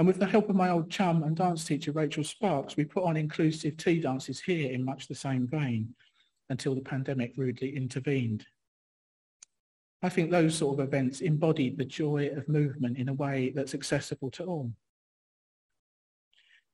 And 0.00 0.08
with 0.08 0.18
the 0.18 0.26
help 0.26 0.50
of 0.50 0.56
my 0.56 0.70
old 0.70 0.90
chum 0.90 1.22
and 1.22 1.36
dance 1.36 1.64
teacher, 1.64 1.92
Rachel 1.92 2.24
Sparks, 2.24 2.76
we 2.76 2.84
put 2.84 3.04
on 3.04 3.16
inclusive 3.16 3.76
tea 3.76 4.00
dances 4.00 4.40
here 4.40 4.72
in 4.72 4.84
much 4.84 5.06
the 5.06 5.14
same 5.14 5.46
vein 5.46 5.94
until 6.48 6.74
the 6.74 6.80
pandemic 6.80 7.34
rudely 7.36 7.76
intervened. 7.76 8.44
I 10.02 10.08
think 10.08 10.32
those 10.32 10.56
sort 10.56 10.80
of 10.80 10.88
events 10.88 11.20
embodied 11.20 11.78
the 11.78 11.84
joy 11.84 12.30
of 12.34 12.48
movement 12.48 12.98
in 12.98 13.08
a 13.08 13.14
way 13.14 13.52
that's 13.54 13.74
accessible 13.74 14.32
to 14.32 14.46
all. 14.46 14.72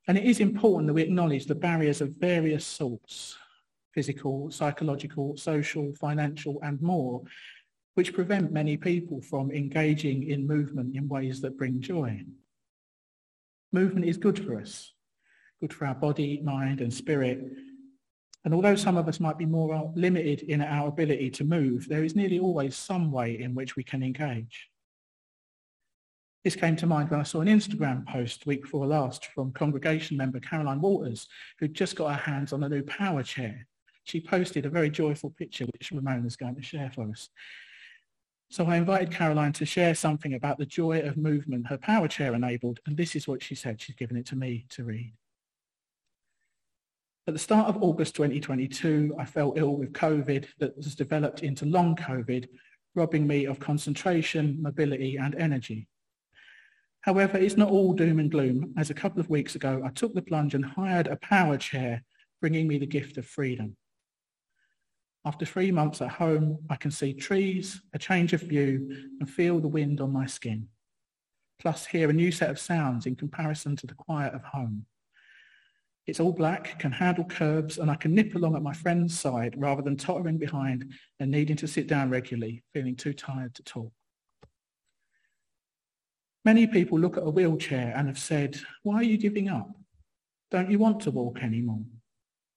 And 0.09 0.17
it 0.17 0.25
is 0.25 0.41
important 0.41 0.87
that 0.87 0.95
we 0.95 1.03
acknowledge 1.03 1.45
the 1.45 1.55
barriers 1.55 2.01
of 2.01 2.17
various 2.17 2.65
sorts, 2.65 3.37
physical, 3.95 4.51
psychological, 4.51 5.37
social, 5.37 5.93
financial 5.95 6.59
and 6.63 6.81
more, 6.83 7.23
which 7.95 8.15
prevent 8.15 8.53
many 8.53 8.77
people 8.77 9.21
from 9.23 9.51
engaging 9.51 10.29
in 10.29 10.47
movement 10.47 10.97
in 10.97 11.09
ways 11.09 11.41
that 11.41 11.57
bring 11.57 11.81
joy. 11.81 12.21
Movement 13.73 14.07
is 14.07 14.17
good 14.17 14.45
for 14.45 14.61
us, 14.61 14.93
good 15.61 15.73
for 15.73 15.87
our 15.87 15.95
body, 15.95 16.41
mind 16.43 16.81
and 16.81 16.93
spirit, 16.93 17.41
and 18.45 18.53
although 18.53 18.77
some 18.77 18.99
of 18.99 19.09
us 19.09 19.21
might 19.21 19.39
be 19.39 19.47
more 19.47 19.91
limited 19.95 20.43
in 20.43 20.61
our 20.61 20.89
ability 20.89 21.31
to 21.31 21.45
move, 21.45 21.89
there 21.89 22.05
is 22.05 22.15
nearly 22.15 22.39
always 22.39 22.77
some 22.77 23.11
way 23.11 23.41
in 23.41 23.55
which 23.55 23.75
we 23.75 23.83
can 23.83 24.03
engage. 24.03 24.69
This 26.45 26.55
came 26.55 26.77
to 26.77 26.87
mind 26.87 27.11
when 27.11 27.21
I 27.21 27.23
saw 27.23 27.41
an 27.41 27.49
Instagram 27.49 28.07
post 28.07 28.45
week 28.45 28.63
before 28.63 28.87
last 28.87 29.27
from 29.27 29.53
congregation 29.53 30.19
member 30.19 30.41
Caroline 30.41 30.83
Waters, 30.83 31.27
who'd 31.59 31.73
just 31.73 31.97
got 31.97 32.09
her 32.09 32.33
hands 32.33 32.53
on 32.53 32.63
a 32.63 32.69
new 32.69 32.83
power 32.83 33.23
chair. 33.23 33.67
She 34.05 34.21
posted 34.21 34.67
a 34.67 34.71
very 34.71 34.91
joyful 34.91 35.31
picture, 35.31 35.65
which 35.67 35.91
Ramona 35.91 36.27
is 36.27 36.37
going 36.37 36.55
to 36.57 36.63
share 36.63 36.91
for 36.95 37.11
us. 37.11 37.29
So 38.51 38.67
I 38.67 38.77
invited 38.77 39.11
Caroline 39.11 39.53
to 39.55 39.67
share 39.67 39.95
something 39.95 40.35
about 40.35 40.59
the 40.59 40.67
joy 40.67 41.01
of 41.01 41.17
movement 41.17 41.67
her 41.67 41.79
power 41.79 42.07
chair 42.07 42.35
enabled, 42.35 42.81
and 42.87 42.97
this 42.97 43.17
is 43.17 43.27
what 43.27 43.43
she 43.43 43.55
said. 43.55 43.81
She's 43.81 43.97
given 43.97 44.17
it 44.17 44.27
to 44.27 44.37
me 44.37 44.67
to 44.71 44.85
read. 44.85 45.15
At 47.27 47.33
the 47.33 47.41
start 47.41 47.69
of 47.69 47.83
August 47.83 48.15
2022, 48.17 49.17
I 49.19 49.25
fell 49.25 49.55
ill 49.57 49.77
with 49.77 49.95
COVID 49.95 50.47
that 50.59 50.75
has 50.77 50.95
developed 50.95 51.43
into 51.43 51.65
long 51.65 51.97
COVID, 51.97 52.47
robbing 52.95 53.27
me 53.27 53.47
of 53.47 53.59
concentration, 53.59 54.61
mobility 54.61 55.17
and 55.17 55.35
energy. 55.35 55.89
However, 57.01 57.39
it's 57.39 57.57
not 57.57 57.71
all 57.71 57.95
doom 57.95 58.19
and 58.19 58.31
gloom, 58.31 58.75
as 58.77 58.91
a 58.91 58.95
couple 58.95 59.21
of 59.21 59.31
weeks 59.31 59.55
ago, 59.55 59.83
I 59.85 59.89
took 59.89 60.15
the 60.15 60.23
plunge 60.23 60.55
and 60.55 60.65
hired 60.65 61.07
a 61.07 61.17
power 61.17 61.57
chair, 61.57 62.05
bringing 62.41 62.69
me 62.69 62.79
the 62.79 62.87
gift 62.87 63.17
of 63.17 63.27
freedom. 63.27 63.77
After 65.27 65.47
three 65.47 65.71
months 65.71 66.03
at 66.03 66.11
home, 66.11 66.59
I 66.69 66.77
can 66.77 66.91
see 66.91 67.15
trees, 67.15 67.81
a 67.95 67.99
change 67.99 68.35
of 68.35 68.43
view, 68.43 69.09
and 69.21 69.29
feel 69.29 69.59
the 69.59 69.69
wind 69.69 70.01
on 70.01 70.13
my 70.13 70.27
skin. 70.27 70.69
Plus 71.59 71.87
hear 71.87 72.11
a 72.11 72.13
new 72.13 72.31
set 72.31 72.51
of 72.51 72.59
sounds 72.59 73.07
in 73.07 73.17
comparison 73.17 73.75
to 73.77 73.87
the 73.87 73.95
quiet 73.95 74.35
of 74.35 74.43
home. 74.43 74.85
It's 76.07 76.21
all 76.21 76.33
black, 76.33 76.79
can 76.79 76.93
handle 76.93 77.25
curbs, 77.25 77.79
and 77.79 77.91
I 77.91 77.95
can 77.95 78.15
nip 78.15 78.35
along 78.35 78.55
at 78.55 78.63
my 78.63 78.75
friend's 78.75 79.19
side 79.19 79.55
rather 79.57 79.81
than 79.81 79.97
tottering 79.97 80.37
behind 80.37 80.93
and 81.19 81.31
needing 81.31 81.57
to 81.57 81.67
sit 81.67 81.87
down 81.87 82.11
regularly, 82.11 82.63
feeling 82.75 82.95
too 82.95 83.15
tired 83.15 83.55
to 83.55 83.63
talk. 83.63 83.93
Many 86.45 86.67
people 86.67 86.99
look 86.99 87.17
at 87.17 87.27
a 87.27 87.31
wheelchair 87.31 87.95
and 87.97 88.07
have 88.09 88.19
said, 88.19 88.59
why 88.83 88.97
are 88.97 89.03
you 89.03 89.17
giving 89.17 89.49
up? 89.49 89.71
Don't 90.51 90.71
you 90.71 90.79
want 90.79 91.01
to 91.01 91.11
walk 91.11 91.39
anymore? 91.43 91.85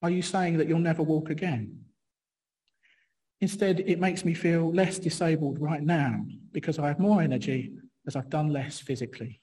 Are 0.04 0.10
you 0.10 0.22
saying 0.22 0.58
that 0.58 0.68
you'll 0.68 0.80
never 0.80 1.02
walk 1.02 1.30
again? 1.30 1.86
Instead, 3.40 3.82
it 3.82 4.00
makes 4.00 4.26
me 4.26 4.34
feel 4.34 4.74
less 4.74 4.98
disabled 4.98 5.60
right 5.60 5.84
now 5.84 6.26
because 6.52 6.80
I 6.80 6.88
have 6.88 7.00
more 7.00 7.22
energy 7.22 7.72
as 8.08 8.16
I've 8.16 8.30
done 8.30 8.50
less 8.52 8.80
physically. 8.80 9.42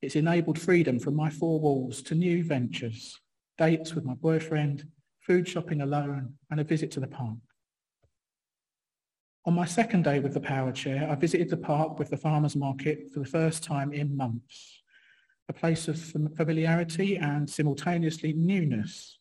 It's 0.00 0.16
enabled 0.16 0.58
freedom 0.58 0.98
from 0.98 1.14
my 1.14 1.28
four 1.28 1.60
walls 1.60 2.02
to 2.02 2.14
new 2.14 2.44
ventures, 2.44 3.18
dates 3.58 3.94
with 3.94 4.04
my 4.04 4.14
boyfriend, 4.14 4.86
food 5.20 5.46
shopping 5.46 5.82
alone, 5.82 6.34
and 6.50 6.60
a 6.60 6.64
visit 6.64 6.90
to 6.92 7.00
the 7.00 7.08
park. 7.08 7.36
On 9.44 9.54
my 9.54 9.66
second 9.66 10.04
day 10.04 10.20
with 10.20 10.34
the 10.34 10.40
power 10.40 10.72
chair, 10.72 11.08
I 11.10 11.14
visited 11.14 11.50
the 11.50 11.56
park 11.56 11.98
with 11.98 12.10
the 12.10 12.16
farmer's 12.16 12.54
market 12.54 13.10
for 13.12 13.20
the 13.20 13.26
first 13.26 13.64
time 13.64 13.92
in 13.92 14.16
months, 14.16 14.82
a 15.48 15.52
place 15.52 15.88
of 15.88 15.98
familiarity 16.36 17.16
and 17.16 17.48
simultaneously 17.48 18.32
newness. 18.34 19.17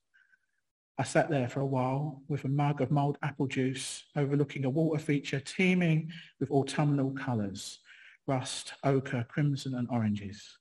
I 1.00 1.04
sat 1.04 1.30
there 1.30 1.48
for 1.48 1.60
a 1.60 1.66
while 1.66 2.24
with 2.28 2.44
a 2.46 2.50
mug 2.50 2.82
of 2.82 2.90
mulled 2.90 3.20
apple 3.22 3.46
juice 3.46 4.04
overlooking 4.16 4.66
a 4.66 4.70
water 4.70 5.00
feature 5.00 5.40
teeming 5.40 6.12
with 6.40 6.50
autumnal 6.50 7.12
colours, 7.12 7.80
rust, 8.26 8.74
ochre, 8.84 9.24
crimson 9.30 9.76
and 9.76 9.88
oranges. 9.92 10.58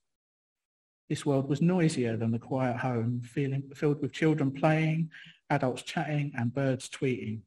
This 1.09 1.25
world 1.25 1.49
was 1.49 1.62
noisier 1.62 2.18
than 2.18 2.33
the 2.33 2.38
quiet 2.38 2.77
home, 2.77 3.22
feeling, 3.25 3.62
filled 3.75 4.03
with 4.03 4.12
children 4.12 4.51
playing, 4.51 5.11
adults 5.49 5.83
chatting, 5.83 6.33
and 6.37 6.53
birds 6.53 6.90
tweeting. 6.90 7.40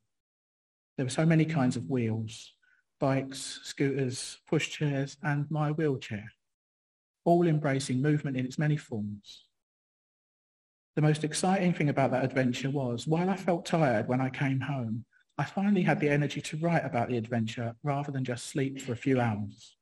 There 0.98 1.06
were 1.06 1.12
so 1.12 1.26
many 1.28 1.46
kinds 1.46 1.76
of 1.76 1.90
wheels, 1.90 2.54
bikes, 3.00 3.60
scooters, 3.64 4.40
pushchairs, 4.50 5.18
and 5.22 5.46
my 5.52 5.72
wheelchair, 5.72 6.32
all 7.24 7.46
embracing 7.46 8.02
movement 8.02 8.36
in 8.36 8.46
its 8.46 8.58
many 8.58 8.78
forms. 8.78 9.44
The 11.00 11.08
most 11.08 11.24
exciting 11.24 11.74
thing 11.74 11.88
about 11.88 12.12
that 12.12 12.26
adventure 12.26 12.70
was, 12.70 13.08
while 13.08 13.30
I 13.30 13.38
felt 13.38 13.66
tired 13.66 14.10
when 14.10 14.20
I 14.20 14.30
came 14.30 14.60
home, 14.60 15.06
I 15.38 15.46
finally 15.46 15.82
had 15.82 16.02
the 16.02 16.10
energy 16.10 16.42
to 16.42 16.58
write 16.58 16.84
about 16.84 17.08
the 17.08 17.16
adventure 17.16 17.74
rather 17.84 18.12
than 18.12 18.26
just 18.26 18.48
sleep 18.48 18.82
for 18.82 18.92
a 18.92 18.98
few 18.98 19.22
hours. 19.22 19.78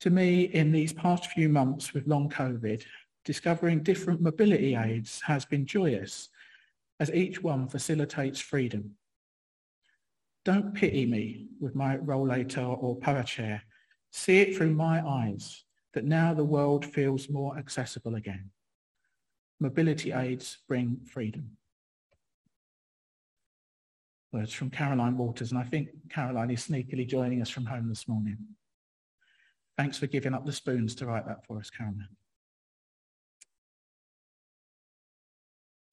To 0.00 0.10
me, 0.10 0.42
in 0.42 0.72
these 0.72 0.92
past 0.92 1.28
few 1.28 1.48
months 1.48 1.94
with 1.94 2.06
long 2.06 2.28
COVID, 2.28 2.84
discovering 3.24 3.82
different 3.82 4.20
mobility 4.20 4.76
aids 4.76 5.22
has 5.22 5.46
been 5.46 5.64
joyous 5.64 6.28
as 7.00 7.10
each 7.10 7.42
one 7.42 7.66
facilitates 7.66 8.40
freedom. 8.40 8.90
Don't 10.44 10.74
pity 10.74 11.06
me 11.06 11.46
with 11.60 11.74
my 11.74 11.96
rollator 11.96 12.76
or 12.78 12.94
power 12.96 13.22
chair. 13.22 13.62
See 14.10 14.42
it 14.42 14.54
through 14.54 14.74
my 14.74 15.00
eyes 15.00 15.64
that 15.94 16.04
now 16.04 16.34
the 16.34 16.44
world 16.44 16.84
feels 16.84 17.30
more 17.30 17.56
accessible 17.56 18.16
again. 18.16 18.50
Mobility 19.64 20.12
aids 20.12 20.58
bring 20.68 20.98
freedom. 21.06 21.56
Words 24.30 24.52
from 24.52 24.68
Caroline 24.68 25.16
Waters, 25.16 25.52
and 25.52 25.58
I 25.58 25.64
think 25.64 25.88
Caroline 26.10 26.50
is 26.50 26.68
sneakily 26.68 27.08
joining 27.08 27.40
us 27.40 27.48
from 27.48 27.64
home 27.64 27.88
this 27.88 28.06
morning. 28.06 28.36
Thanks 29.78 29.96
for 29.96 30.06
giving 30.06 30.34
up 30.34 30.44
the 30.44 30.52
spoons 30.52 30.94
to 30.96 31.06
write 31.06 31.26
that 31.28 31.46
for 31.46 31.58
us, 31.58 31.70
Caroline. 31.70 32.08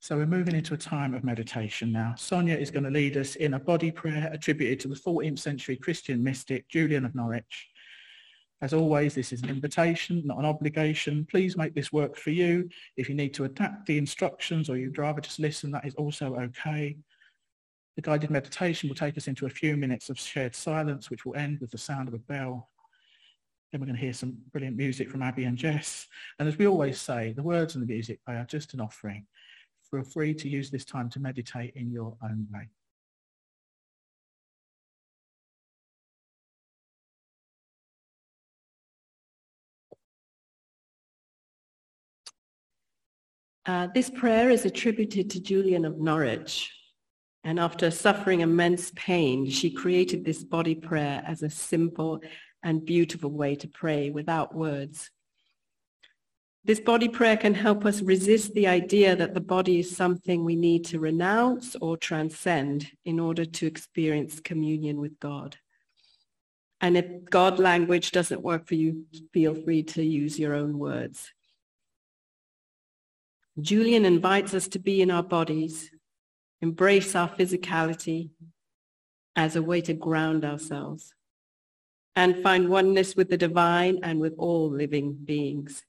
So 0.02 0.18
we're 0.18 0.26
moving 0.26 0.56
into 0.56 0.74
a 0.74 0.78
time 0.78 1.14
of 1.14 1.24
meditation 1.24 1.94
now. 1.94 2.16
Sonia 2.18 2.58
is 2.58 2.72
going 2.72 2.84
to 2.84 2.90
lead 2.90 3.16
us 3.16 3.38
in 3.38 3.54
a 3.54 3.60
body 3.60 3.90
prayer 3.90 4.30
attributed 4.34 4.82
to 4.82 4.90
the 4.90 4.96
14th 4.96 5.40
century 5.40 5.78
Christian 5.78 6.22
mystic 6.22 6.68
Julian 6.68 7.06
of 7.06 7.16
Norwich. 7.16 7.70
As 8.62 8.74
always, 8.74 9.16
this 9.16 9.34
is 9.34 9.42
an 9.42 9.50
invitation, 9.50 10.22
not 10.24 10.38
an 10.38 10.46
obligation. 10.46 11.26
Please 11.30 11.58
make 11.58 11.74
this 11.74 11.92
work 11.92 12.16
for 12.16 12.30
you. 12.30 12.70
If 12.96 13.10
you 13.10 13.16
need 13.16 13.34
to 13.34 13.46
adapt 13.46 13.88
the 13.88 13.98
instructions 13.98 14.70
or 14.70 14.78
you'd 14.78 15.00
rather 15.00 15.20
just 15.20 15.40
listen, 15.40 15.72
that 15.72 15.86
is 15.86 15.96
also 15.96 16.36
okay. 16.36 16.96
The 17.96 18.04
guided 18.04 18.30
meditation 18.30 18.88
will 18.88 18.96
take 18.96 19.18
us 19.18 19.28
into 19.28 19.48
a 19.48 19.50
few 19.50 19.76
minutes 19.76 20.10
of 20.10 20.20
shared 20.20 20.56
silence, 20.56 21.10
which 21.10 21.26
will 21.26 21.36
end 21.36 21.60
with 21.60 21.72
the 21.72 21.78
sound 21.80 22.08
of 22.08 22.14
a 22.14 22.20
bell. 22.20 22.70
Then 23.72 23.82
we're 23.82 23.88
going 23.88 23.96
to 23.96 24.02
hear 24.02 24.14
some 24.14 24.38
brilliant 24.52 24.78
music 24.78 25.10
from 25.10 25.24
Abby 25.24 25.46
and 25.46 25.58
Jess. 25.58 26.08
And 26.38 26.48
as 26.48 26.58
we 26.58 26.68
always 26.68 27.02
say, 27.02 27.34
the 27.34 27.44
words 27.44 27.74
and 27.74 27.82
the 27.82 27.92
music, 27.92 28.20
they 28.28 28.34
are 28.34 28.46
just 28.46 28.76
an 28.76 28.82
offering. 28.82 29.26
Feel 29.90 30.04
free 30.04 30.34
to 30.36 30.48
use 30.48 30.70
this 30.70 30.86
time 30.86 31.10
to 31.10 31.20
meditate 31.20 31.74
in 31.76 31.90
your 31.90 32.16
own 32.24 32.48
way. 32.54 32.70
Uh, 43.66 43.88
this 43.94 44.10
prayer 44.10 44.50
is 44.50 44.66
attributed 44.66 45.30
to 45.30 45.40
Julian 45.40 45.86
of 45.86 46.00
Norwich. 46.00 46.74
And 47.44 47.60
after 47.60 47.92
suffering 47.92 48.42
immense 48.42 48.92
pain, 48.96 49.50
she 49.50 49.72
created 49.72 50.24
this 50.24 50.44
body 50.44 50.76
prayer 50.76 51.24
as 51.26 51.44
a 51.44 51.50
simple 51.50 52.22
and 52.64 52.86
beautiful 52.86 53.32
way 53.32 53.56
to 53.56 53.68
pray 53.68 54.10
without 54.10 54.56
words. 54.56 55.10
This 56.64 56.80
body 56.80 57.08
prayer 57.08 57.38
can 57.38 57.56
help 57.56 57.86
us 57.86 58.02
resist 58.02 58.54
the 58.54 58.68
idea 58.68 59.16
that 59.16 59.34
the 59.34 59.42
body 59.42 59.80
is 59.80 59.96
something 59.96 60.44
we 60.44 60.56
need 60.56 60.86
to 60.86 61.00
renounce 61.00 61.76
or 61.82 61.98
transcend 61.98 62.88
in 63.04 63.20
order 63.20 63.46
to 63.46 63.66
experience 63.66 64.40
communion 64.40 65.02
with 65.02 65.20
God. 65.20 65.58
And 66.80 66.96
if 66.98 67.26
God 67.30 67.58
language 67.58 68.12
doesn't 68.12 68.44
work 68.44 68.68
for 68.68 68.76
you, 68.76 69.06
feel 69.34 69.56
free 69.56 69.84
to 69.84 70.04
use 70.04 70.38
your 70.38 70.54
own 70.54 70.78
words. 70.78 71.32
Julian 73.60 74.06
invites 74.06 74.54
us 74.54 74.68
to 74.70 74.80
be 74.80 75.02
in 75.02 75.12
our 75.12 75.24
bodies, 75.24 75.92
embrace 76.62 77.16
our 77.16 77.30
physicality 77.30 78.30
as 79.36 79.56
a 79.56 79.62
way 79.62 79.82
to 79.82 79.94
ground 79.94 80.46
ourselves 80.46 81.14
and 82.16 82.44
find 82.44 82.70
oneness 82.70 83.16
with 83.16 83.30
the 83.30 83.38
divine 83.38 84.00
and 84.04 84.20
with 84.20 84.34
all 84.38 84.70
living 84.70 85.14
beings. 85.14 85.84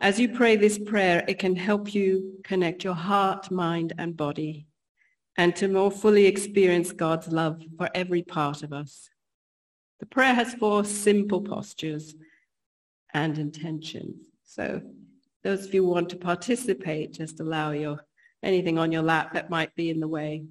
As 0.00 0.20
you 0.20 0.28
pray 0.28 0.56
this 0.56 0.78
prayer, 0.78 1.24
it 1.26 1.38
can 1.38 1.56
help 1.56 1.92
you 1.94 2.40
connect 2.44 2.84
your 2.84 2.94
heart, 2.94 3.50
mind, 3.50 3.92
and 3.98 4.16
body 4.16 4.68
and 5.38 5.54
to 5.54 5.68
more 5.68 5.90
fully 5.90 6.26
experience 6.26 6.92
God's 6.92 7.28
love 7.28 7.62
for 7.78 7.88
every 7.94 8.22
part 8.22 8.62
of 8.64 8.72
us. 8.72 9.08
The 10.00 10.06
prayer 10.06 10.34
has 10.34 10.54
four 10.54 10.84
simple 10.84 11.40
postures 11.40 12.14
and 13.14 13.38
intentions. 13.38 14.16
So 14.44 14.82
those 15.48 15.64
of 15.64 15.72
you 15.72 15.82
who 15.82 15.88
want 15.88 16.10
to 16.10 16.16
participate, 16.16 17.14
just 17.14 17.40
allow 17.40 17.70
your 17.70 18.04
anything 18.42 18.76
on 18.78 18.92
your 18.92 19.00
lap 19.00 19.32
that 19.32 19.48
might 19.48 19.74
be 19.74 19.88
in 19.88 19.98
the 19.98 20.06
way. 20.06 20.44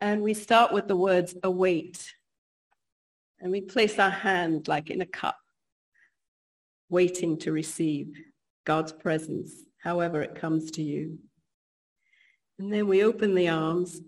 And 0.00 0.22
we 0.22 0.32
start 0.32 0.72
with 0.72 0.88
the 0.88 0.96
words 0.96 1.34
await. 1.42 2.14
And 3.40 3.52
we 3.52 3.60
place 3.60 3.98
our 3.98 4.08
hand 4.08 4.68
like 4.68 4.88
in 4.88 5.02
a 5.02 5.06
cup, 5.06 5.36
waiting 6.88 7.36
to 7.40 7.52
receive 7.52 8.06
God's 8.64 8.92
presence, 8.92 9.52
however 9.82 10.22
it 10.22 10.34
comes 10.34 10.70
to 10.72 10.82
you. 10.82 11.18
And 12.58 12.72
then 12.72 12.86
we 12.86 13.04
open 13.04 13.34
the 13.34 13.50
arms 13.50 14.00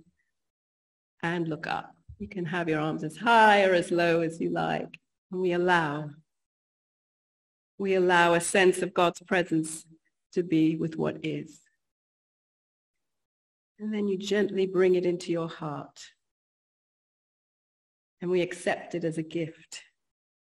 and 1.22 1.46
look 1.46 1.66
up. 1.66 1.94
You 2.18 2.28
can 2.28 2.46
have 2.46 2.70
your 2.70 2.80
arms 2.80 3.04
as 3.04 3.18
high 3.18 3.64
or 3.64 3.74
as 3.74 3.90
low 3.90 4.22
as 4.22 4.40
you 4.40 4.48
like. 4.48 4.98
And 5.30 5.42
we 5.42 5.52
allow 5.52 6.08
we 7.78 7.94
allow 7.94 8.34
a 8.34 8.40
sense 8.40 8.82
of 8.82 8.92
God's 8.92 9.20
presence 9.20 9.86
to 10.32 10.42
be 10.42 10.76
with 10.76 10.96
what 10.96 11.24
is. 11.24 11.60
And 13.78 13.94
then 13.94 14.08
you 14.08 14.18
gently 14.18 14.66
bring 14.66 14.96
it 14.96 15.06
into 15.06 15.30
your 15.30 15.48
heart. 15.48 16.00
And 18.20 18.30
we 18.30 18.42
accept 18.42 18.96
it 18.96 19.04
as 19.04 19.16
a 19.16 19.22
gift, 19.22 19.82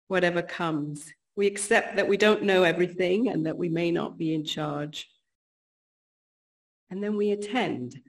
whatever 0.09 0.43
comes. 0.43 1.13
We 1.37 1.47
accept 1.47 1.95
that 1.97 2.09
we 2.09 2.17
don't 2.17 2.43
know 2.43 2.65
everything 2.65 3.29
and 3.29 3.47
that 3.47 3.57
we 3.57 3.69
may 3.69 3.93
not 3.93 4.19
be 4.19 4.35
in 4.35 4.45
charge. 4.45 5.09
And 6.91 7.03
then 7.03 7.17
we 7.17 7.31
attend. 7.31 8.01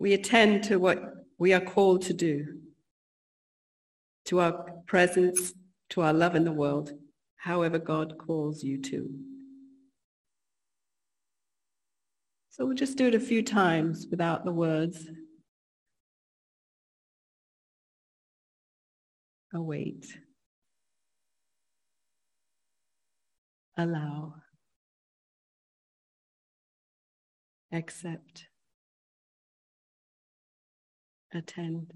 We 0.00 0.12
attend 0.14 0.64
to 0.64 0.78
what 0.78 1.00
we 1.38 1.52
are 1.54 1.60
called 1.60 2.02
to 2.02 2.12
do, 2.12 2.58
to 4.26 4.40
our 4.40 4.66
presence, 4.86 5.54
to 5.90 6.00
our 6.00 6.12
love 6.12 6.34
in 6.34 6.44
the 6.44 6.52
world 6.52 6.92
however 7.40 7.78
God 7.78 8.18
calls 8.18 8.62
you 8.62 8.80
to. 8.82 9.08
So 12.50 12.66
we'll 12.66 12.74
just 12.74 12.98
do 12.98 13.06
it 13.06 13.14
a 13.14 13.20
few 13.20 13.42
times 13.42 14.06
without 14.10 14.44
the 14.44 14.52
words. 14.52 15.06
Await. 19.54 20.06
Allow. 23.78 24.34
Accept. 27.72 28.48
Attend. 31.32 31.92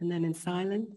And 0.00 0.10
then 0.10 0.24
in 0.24 0.34
silence, 0.34 0.96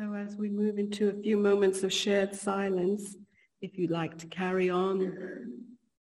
So 0.00 0.14
as 0.14 0.34
we 0.34 0.48
move 0.48 0.78
into 0.78 1.10
a 1.10 1.12
few 1.12 1.36
moments 1.36 1.82
of 1.82 1.92
shared 1.92 2.34
silence, 2.34 3.16
if 3.60 3.76
you'd 3.76 3.90
like 3.90 4.16
to 4.20 4.26
carry 4.28 4.70
on 4.70 4.98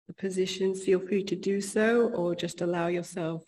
the 0.08 0.13
positions, 0.13 0.86
feel 0.86 1.01
free 1.01 1.25
to 1.25 1.36
do 1.36 1.60
so 1.60 2.08
or 2.12 2.34
just 2.34 2.62
allow 2.62 2.88
yourself 2.88 3.43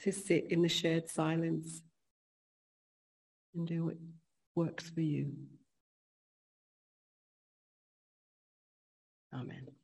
to 0.00 0.12
sit 0.12 0.48
in 0.50 0.60
the 0.60 0.68
shared 0.68 1.08
silence 1.08 1.80
and 3.54 3.66
do 3.66 3.86
what 3.86 3.96
works 4.54 4.90
for 4.90 5.00
you. 5.00 5.32
Amen. 9.32 9.75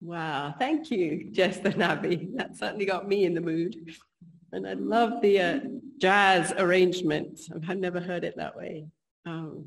Wow, 0.00 0.54
thank 0.58 0.90
you, 0.90 1.30
Jess 1.32 1.58
and 1.58 1.82
Abby. 1.82 2.28
That 2.34 2.56
certainly 2.56 2.86
got 2.86 3.08
me 3.08 3.24
in 3.24 3.34
the 3.34 3.40
mood. 3.40 3.76
And 4.52 4.66
I 4.66 4.74
love 4.74 5.20
the 5.20 5.40
uh, 5.40 5.60
jazz 5.98 6.52
arrangement. 6.56 7.40
I've 7.68 7.78
never 7.78 8.00
heard 8.00 8.24
it 8.24 8.36
that 8.36 8.56
way. 8.56 8.86
Um, 9.26 9.66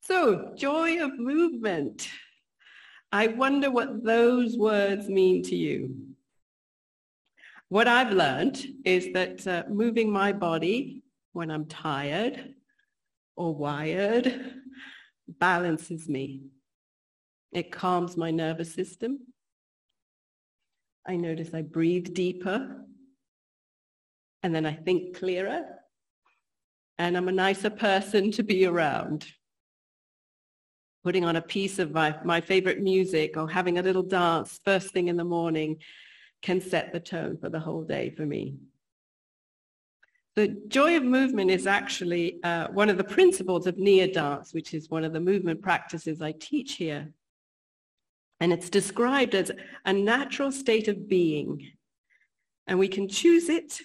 so, 0.00 0.52
joy 0.56 1.02
of 1.02 1.18
movement. 1.18 2.08
I 3.10 3.26
wonder 3.26 3.70
what 3.70 4.04
those 4.04 4.56
words 4.56 5.08
mean 5.08 5.42
to 5.44 5.56
you. 5.56 5.96
What 7.68 7.88
I've 7.88 8.12
learned 8.12 8.64
is 8.84 9.12
that 9.14 9.46
uh, 9.46 9.64
moving 9.68 10.10
my 10.12 10.32
body 10.32 11.02
when 11.32 11.50
I'm 11.50 11.66
tired 11.66 12.54
or 13.34 13.54
wired 13.54 14.54
balances 15.26 16.08
me. 16.08 16.42
It 17.52 17.72
calms 17.72 18.16
my 18.16 18.30
nervous 18.30 18.74
system. 18.74 19.18
I 21.06 21.16
notice 21.16 21.54
I 21.54 21.62
breathe 21.62 22.14
deeper 22.14 22.84
and 24.42 24.54
then 24.54 24.66
I 24.66 24.72
think 24.72 25.16
clearer 25.16 25.62
and 26.98 27.16
I'm 27.16 27.28
a 27.28 27.32
nicer 27.32 27.70
person 27.70 28.30
to 28.32 28.42
be 28.42 28.66
around. 28.66 29.26
Putting 31.04 31.24
on 31.24 31.36
a 31.36 31.42
piece 31.42 31.78
of 31.78 31.92
my, 31.92 32.16
my 32.24 32.40
favorite 32.40 32.80
music 32.80 33.36
or 33.36 33.48
having 33.48 33.78
a 33.78 33.82
little 33.82 34.02
dance 34.02 34.60
first 34.64 34.90
thing 34.90 35.08
in 35.08 35.16
the 35.16 35.24
morning 35.24 35.78
can 36.42 36.60
set 36.60 36.92
the 36.92 37.00
tone 37.00 37.38
for 37.38 37.48
the 37.48 37.60
whole 37.60 37.84
day 37.84 38.10
for 38.10 38.26
me. 38.26 38.56
The 40.34 40.48
joy 40.68 40.96
of 40.96 41.02
movement 41.02 41.50
is 41.50 41.66
actually 41.66 42.42
uh, 42.42 42.68
one 42.68 42.90
of 42.90 42.98
the 42.98 43.04
principles 43.04 43.66
of 43.66 43.78
Nia 43.78 44.12
dance, 44.12 44.52
which 44.52 44.74
is 44.74 44.90
one 44.90 45.04
of 45.04 45.12
the 45.12 45.20
movement 45.20 45.62
practices 45.62 46.20
I 46.20 46.32
teach 46.32 46.74
here. 46.74 47.10
And 48.40 48.52
it's 48.52 48.70
described 48.70 49.34
as 49.34 49.50
a 49.84 49.92
natural 49.92 50.52
state 50.52 50.88
of 50.88 51.08
being. 51.08 51.72
And 52.66 52.78
we 52.78 52.88
can 52.88 53.08
choose 53.08 53.48
it 53.48 53.80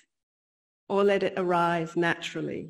or 0.90 1.04
let 1.04 1.24
it 1.24 1.34
arise 1.38 1.96
naturally 1.96 2.70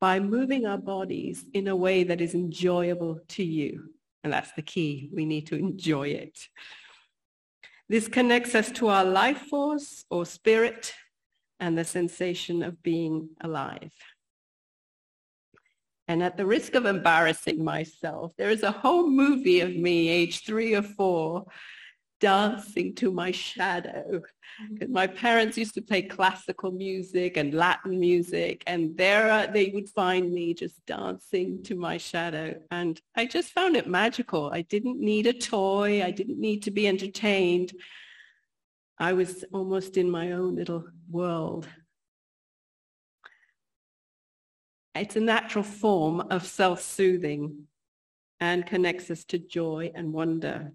by 0.00 0.20
moving 0.20 0.66
our 0.66 0.78
bodies 0.78 1.44
in 1.54 1.68
a 1.68 1.76
way 1.76 2.04
that 2.04 2.20
is 2.20 2.34
enjoyable 2.34 3.20
to 3.28 3.44
you. 3.44 3.90
And 4.24 4.32
that's 4.32 4.52
the 4.52 4.62
key. 4.62 5.10
We 5.12 5.24
need 5.24 5.46
to 5.48 5.56
enjoy 5.56 6.08
it. 6.08 6.38
This 7.88 8.08
connects 8.08 8.54
us 8.54 8.70
to 8.72 8.88
our 8.88 9.04
life 9.04 9.42
force 9.48 10.04
or 10.10 10.26
spirit 10.26 10.92
and 11.60 11.76
the 11.76 11.84
sensation 11.84 12.62
of 12.62 12.82
being 12.82 13.30
alive. 13.40 13.92
And 16.08 16.22
at 16.22 16.38
the 16.38 16.46
risk 16.46 16.74
of 16.74 16.86
embarrassing 16.86 17.62
myself, 17.62 18.32
there 18.38 18.50
is 18.50 18.62
a 18.62 18.72
whole 18.72 19.08
movie 19.08 19.60
of 19.60 19.76
me, 19.76 20.08
age 20.08 20.44
three 20.44 20.74
or 20.74 20.82
four, 20.82 21.44
dancing 22.18 22.94
to 22.96 23.12
my 23.12 23.30
shadow. 23.30 24.22
Because 24.72 24.88
my 24.88 25.06
parents 25.06 25.58
used 25.58 25.74
to 25.74 25.82
play 25.82 26.02
classical 26.02 26.72
music 26.72 27.36
and 27.36 27.52
Latin 27.52 28.00
music, 28.00 28.64
and 28.66 28.96
there 28.96 29.30
uh, 29.30 29.46
they 29.52 29.70
would 29.74 29.88
find 29.90 30.32
me 30.32 30.54
just 30.54 30.84
dancing 30.86 31.62
to 31.64 31.76
my 31.76 31.98
shadow. 31.98 32.58
And 32.70 33.00
I 33.14 33.26
just 33.26 33.52
found 33.52 33.76
it 33.76 33.86
magical. 33.86 34.50
I 34.50 34.62
didn't 34.62 34.98
need 34.98 35.26
a 35.26 35.32
toy. 35.32 36.02
I 36.02 36.10
didn't 36.10 36.40
need 36.40 36.62
to 36.64 36.70
be 36.70 36.88
entertained. 36.88 37.72
I 38.98 39.12
was 39.12 39.44
almost 39.52 39.96
in 39.96 40.10
my 40.10 40.32
own 40.32 40.56
little 40.56 40.84
world. 41.08 41.68
It's 44.98 45.16
a 45.16 45.20
natural 45.20 45.64
form 45.64 46.20
of 46.30 46.46
self-soothing 46.46 47.64
and 48.40 48.66
connects 48.66 49.10
us 49.10 49.24
to 49.26 49.38
joy 49.38 49.90
and 49.94 50.12
wonder. 50.12 50.72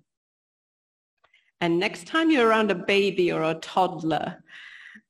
And 1.62 1.80
next 1.80 2.08
time 2.08 2.30
you're 2.30 2.48
around 2.48 2.72
a 2.72 2.76
baby 2.76 3.32
or 3.32 3.44
a 3.44 3.56
toddler, 3.56 4.44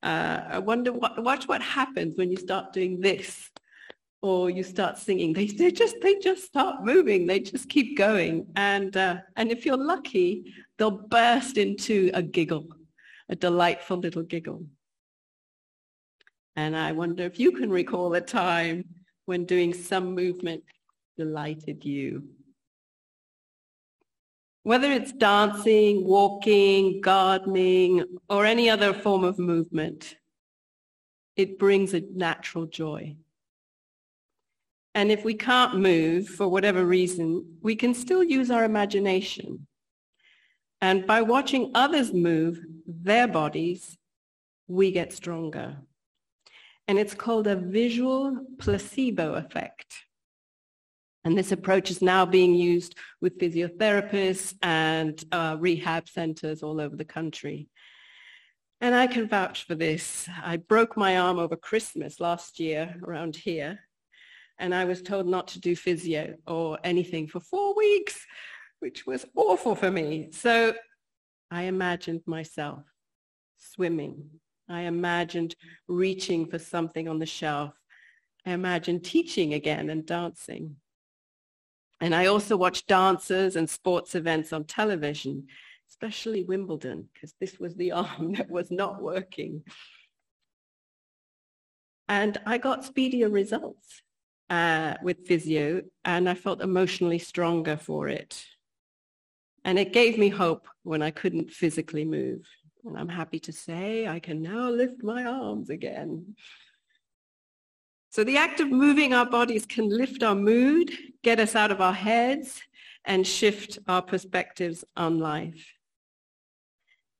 uh, 0.02 0.40
I 0.48 0.58
wonder 0.58 0.92
what, 0.92 1.22
watch 1.22 1.48
what 1.48 1.62
happens 1.62 2.16
when 2.16 2.30
you 2.30 2.36
start 2.36 2.72
doing 2.72 3.00
this 3.00 3.50
or 4.22 4.50
you 4.50 4.62
start 4.62 4.98
singing. 4.98 5.32
They, 5.32 5.46
they 5.46 5.70
just 5.70 5.96
they 6.00 6.18
just 6.18 6.44
start 6.44 6.84
moving. 6.84 7.26
They 7.26 7.40
just 7.40 7.68
keep 7.68 7.98
going. 7.98 8.46
And 8.56 8.96
uh, 8.96 9.16
and 9.36 9.50
if 9.50 9.66
you're 9.66 9.76
lucky, 9.76 10.54
they'll 10.78 10.90
burst 11.08 11.58
into 11.58 12.10
a 12.14 12.22
giggle 12.22 12.66
a 13.28 13.36
delightful 13.36 13.96
little 13.96 14.22
giggle. 14.22 14.64
And 16.56 16.76
I 16.76 16.92
wonder 16.92 17.24
if 17.24 17.38
you 17.38 17.52
can 17.52 17.70
recall 17.70 18.14
a 18.14 18.20
time 18.20 18.84
when 19.26 19.44
doing 19.44 19.72
some 19.72 20.14
movement 20.14 20.62
delighted 21.16 21.84
you. 21.84 22.24
Whether 24.62 24.90
it's 24.90 25.12
dancing, 25.12 26.04
walking, 26.04 27.00
gardening, 27.00 28.04
or 28.28 28.46
any 28.46 28.70
other 28.70 28.94
form 28.94 29.24
of 29.24 29.38
movement, 29.38 30.16
it 31.36 31.58
brings 31.58 31.92
a 31.92 32.02
natural 32.14 32.66
joy. 32.66 33.16
And 34.94 35.10
if 35.10 35.24
we 35.24 35.34
can't 35.34 35.78
move 35.78 36.28
for 36.28 36.48
whatever 36.48 36.84
reason, 36.84 37.58
we 37.62 37.76
can 37.76 37.94
still 37.94 38.22
use 38.22 38.50
our 38.50 38.64
imagination 38.64 39.66
and 40.84 41.06
by 41.06 41.22
watching 41.22 41.70
others 41.74 42.12
move 42.12 42.60
their 42.86 43.26
bodies, 43.26 43.96
we 44.68 44.90
get 44.90 45.14
stronger. 45.14 45.78
And 46.86 46.98
it's 46.98 47.14
called 47.14 47.46
a 47.46 47.56
visual 47.56 48.44
placebo 48.58 49.34
effect. 49.34 49.94
And 51.24 51.38
this 51.38 51.52
approach 51.52 51.90
is 51.90 52.02
now 52.02 52.26
being 52.26 52.54
used 52.54 52.96
with 53.22 53.38
physiotherapists 53.38 54.54
and 54.62 55.22
uh, 55.32 55.56
rehab 55.58 56.08
centers 56.08 56.62
all 56.62 56.80
over 56.80 56.96
the 56.96 57.04
country. 57.04 57.68
And 58.82 58.94
I 58.94 59.06
can 59.06 59.26
vouch 59.26 59.64
for 59.64 59.74
this. 59.74 60.28
I 60.42 60.58
broke 60.58 60.96
my 60.96 61.16
arm 61.16 61.38
over 61.38 61.56
Christmas 61.56 62.20
last 62.20 62.60
year 62.60 62.94
around 63.02 63.36
here, 63.36 63.78
and 64.58 64.74
I 64.74 64.84
was 64.84 65.00
told 65.00 65.26
not 65.26 65.48
to 65.48 65.60
do 65.60 65.74
physio 65.74 66.34
or 66.46 66.78
anything 66.84 67.26
for 67.26 67.40
four 67.40 67.74
weeks 67.74 68.26
which 68.84 69.06
was 69.06 69.24
awful 69.34 69.74
for 69.74 69.90
me. 69.90 70.28
So 70.30 70.74
I 71.50 71.62
imagined 71.62 72.20
myself 72.26 72.82
swimming. 73.56 74.28
I 74.68 74.82
imagined 74.82 75.54
reaching 75.88 76.46
for 76.46 76.58
something 76.58 77.08
on 77.08 77.18
the 77.18 77.26
shelf. 77.26 77.74
I 78.46 78.52
imagined 78.52 79.04
teaching 79.04 79.54
again 79.54 79.90
and 79.90 80.06
dancing. 80.06 80.76
And 82.00 82.14
I 82.14 82.26
also 82.26 82.56
watched 82.56 82.86
dancers 82.86 83.56
and 83.56 83.68
sports 83.68 84.14
events 84.14 84.52
on 84.52 84.64
television, 84.64 85.46
especially 85.88 86.44
Wimbledon, 86.44 87.08
because 87.12 87.34
this 87.40 87.58
was 87.58 87.74
the 87.76 87.92
arm 88.02 88.34
that 88.34 88.50
was 88.50 88.70
not 88.70 89.02
working. 89.02 89.62
And 92.08 92.38
I 92.44 92.58
got 92.58 92.84
speedier 92.84 93.30
results 93.30 94.02
uh, 94.50 94.94
with 95.02 95.26
physio, 95.26 95.82
and 96.04 96.28
I 96.28 96.34
felt 96.34 96.60
emotionally 96.60 97.18
stronger 97.18 97.76
for 97.76 98.08
it. 98.08 98.44
And 99.64 99.78
it 99.78 99.94
gave 99.94 100.18
me 100.18 100.28
hope 100.28 100.68
when 100.82 101.00
I 101.00 101.10
couldn't 101.10 101.50
physically 101.50 102.04
move. 102.04 102.46
And 102.84 102.98
I'm 102.98 103.08
happy 103.08 103.38
to 103.40 103.52
say 103.52 104.06
I 104.06 104.20
can 104.20 104.42
now 104.42 104.68
lift 104.68 105.02
my 105.02 105.24
arms 105.24 105.70
again. 105.70 106.36
So 108.10 108.24
the 108.24 108.36
act 108.36 108.60
of 108.60 108.70
moving 108.70 109.12
our 109.12 109.26
bodies 109.26 109.66
can 109.66 109.88
lift 109.88 110.22
our 110.22 110.34
mood, 110.34 110.92
get 111.22 111.40
us 111.40 111.56
out 111.56 111.70
of 111.70 111.80
our 111.80 111.92
heads, 111.92 112.60
and 113.04 113.26
shift 113.26 113.78
our 113.88 114.02
perspectives 114.02 114.84
on 114.96 115.18
life. 115.18 115.72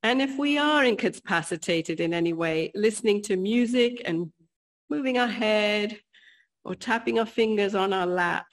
And 0.03 0.21
if 0.21 0.39
we 0.39 0.59
are 0.59 0.85
incapacitated 0.85 1.99
in 1.99 2.13
any 2.13 2.33
way, 2.33 2.71
listening 2.75 3.23
to 3.23 3.37
music 3.37 4.03
and 4.05 4.31
moving 4.91 5.19
our 5.19 5.27
head 5.27 5.99
or 6.63 6.75
tapping 6.75 7.19
our 7.19 7.27
fingers 7.27 7.75
on 7.75 7.93
our 7.93 8.07
lap 8.07 8.47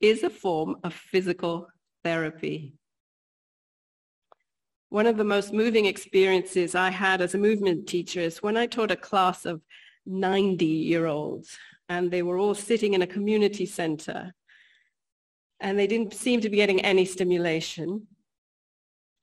is 0.00 0.22
a 0.22 0.30
form 0.30 0.76
of 0.84 0.92
physical 0.92 1.68
therapy. 2.04 2.74
One 4.90 5.06
of 5.06 5.16
the 5.16 5.24
most 5.24 5.52
moving 5.52 5.86
experiences 5.86 6.74
I 6.74 6.90
had 6.90 7.20
as 7.20 7.34
a 7.34 7.38
movement 7.38 7.86
teacher 7.86 8.18
is 8.20 8.42
when 8.42 8.56
I 8.56 8.66
taught 8.66 8.90
a 8.90 8.96
class 8.96 9.46
of 9.46 9.62
90-year-olds 10.08 11.56
and 11.88 12.10
they 12.10 12.22
were 12.22 12.38
all 12.38 12.56
sitting 12.56 12.94
in 12.94 13.02
a 13.02 13.06
community 13.06 13.66
center 13.66 14.34
and 15.60 15.78
they 15.78 15.86
didn't 15.86 16.12
seem 16.12 16.40
to 16.40 16.50
be 16.50 16.56
getting 16.56 16.80
any 16.80 17.04
stimulation 17.04 18.08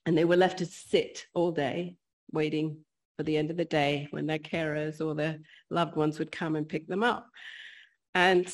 and 0.05 0.18
they 0.18 0.24
were 0.24 0.38
left 0.38 0.59
to 0.59 0.65
sit 0.65 1.26
all 1.34 1.51
day 1.51 1.97
waiting 2.32 2.78
for 3.18 3.24
the 3.24 3.36
end 3.36 3.51
of 3.51 3.57
the 3.57 3.65
day 3.65 4.07
when 4.11 4.26
their 4.26 4.39
carers 4.39 5.05
or 5.05 5.15
their 5.15 5.38
loved 5.70 5.97
ones 5.97 6.18
would 6.18 6.32
come 6.32 6.55
and 6.55 6.70
pick 6.70 6.88
them 6.88 7.03
up. 7.03 7.28
And 8.15 8.47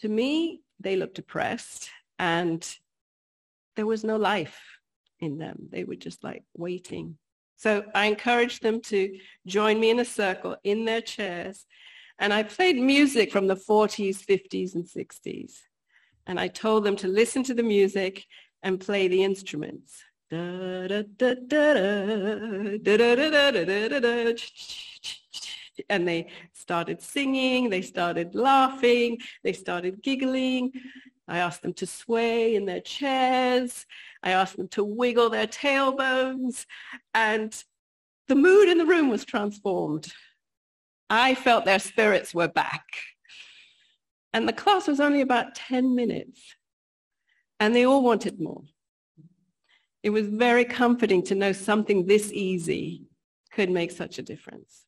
to 0.00 0.08
me, 0.08 0.62
they 0.80 0.96
looked 0.96 1.14
depressed 1.14 1.90
and 2.18 2.68
there 3.76 3.86
was 3.86 4.02
no 4.02 4.16
life 4.16 4.79
in 5.20 5.38
them. 5.38 5.68
They 5.70 5.84
were 5.84 5.96
just 5.96 6.24
like 6.24 6.44
waiting. 6.56 7.16
So 7.56 7.84
I 7.94 8.06
encouraged 8.06 8.62
them 8.62 8.80
to 8.82 9.18
join 9.46 9.78
me 9.78 9.90
in 9.90 10.00
a 10.00 10.04
circle 10.04 10.56
in 10.64 10.84
their 10.86 11.02
chairs. 11.02 11.66
And 12.18 12.32
I 12.32 12.42
played 12.42 12.76
music 12.76 13.30
from 13.32 13.46
the 13.46 13.56
40s, 13.56 14.24
50s, 14.24 14.74
and 14.74 14.84
60s. 14.84 15.52
And 16.26 16.40
I 16.40 16.48
told 16.48 16.84
them 16.84 16.96
to 16.96 17.08
listen 17.08 17.42
to 17.44 17.54
the 17.54 17.62
music 17.62 18.24
and 18.62 18.80
play 18.80 19.08
the 19.08 19.24
instruments. 19.24 20.02
And 20.30 21.08
they 25.88 26.28
started 26.52 27.02
singing, 27.02 27.70
they 27.70 27.82
started 27.82 28.34
laughing, 28.34 29.18
they 29.42 29.52
started 29.52 30.02
giggling. 30.02 30.72
I 31.30 31.38
asked 31.38 31.62
them 31.62 31.72
to 31.74 31.86
sway 31.86 32.56
in 32.56 32.66
their 32.66 32.80
chairs. 32.80 33.86
I 34.20 34.32
asked 34.32 34.56
them 34.56 34.66
to 34.68 34.82
wiggle 34.82 35.30
their 35.30 35.46
tailbones. 35.46 36.66
And 37.14 37.54
the 38.26 38.34
mood 38.34 38.68
in 38.68 38.78
the 38.78 38.84
room 38.84 39.08
was 39.08 39.24
transformed. 39.24 40.12
I 41.08 41.36
felt 41.36 41.64
their 41.64 41.78
spirits 41.78 42.34
were 42.34 42.48
back. 42.48 42.84
And 44.32 44.48
the 44.48 44.52
class 44.52 44.88
was 44.88 44.98
only 44.98 45.20
about 45.20 45.54
10 45.54 45.94
minutes. 45.94 46.56
And 47.60 47.76
they 47.76 47.86
all 47.86 48.02
wanted 48.02 48.40
more. 48.40 48.64
It 50.02 50.10
was 50.10 50.26
very 50.26 50.64
comforting 50.64 51.22
to 51.24 51.36
know 51.36 51.52
something 51.52 52.06
this 52.06 52.32
easy 52.32 53.04
could 53.52 53.70
make 53.70 53.92
such 53.92 54.18
a 54.18 54.22
difference. 54.22 54.84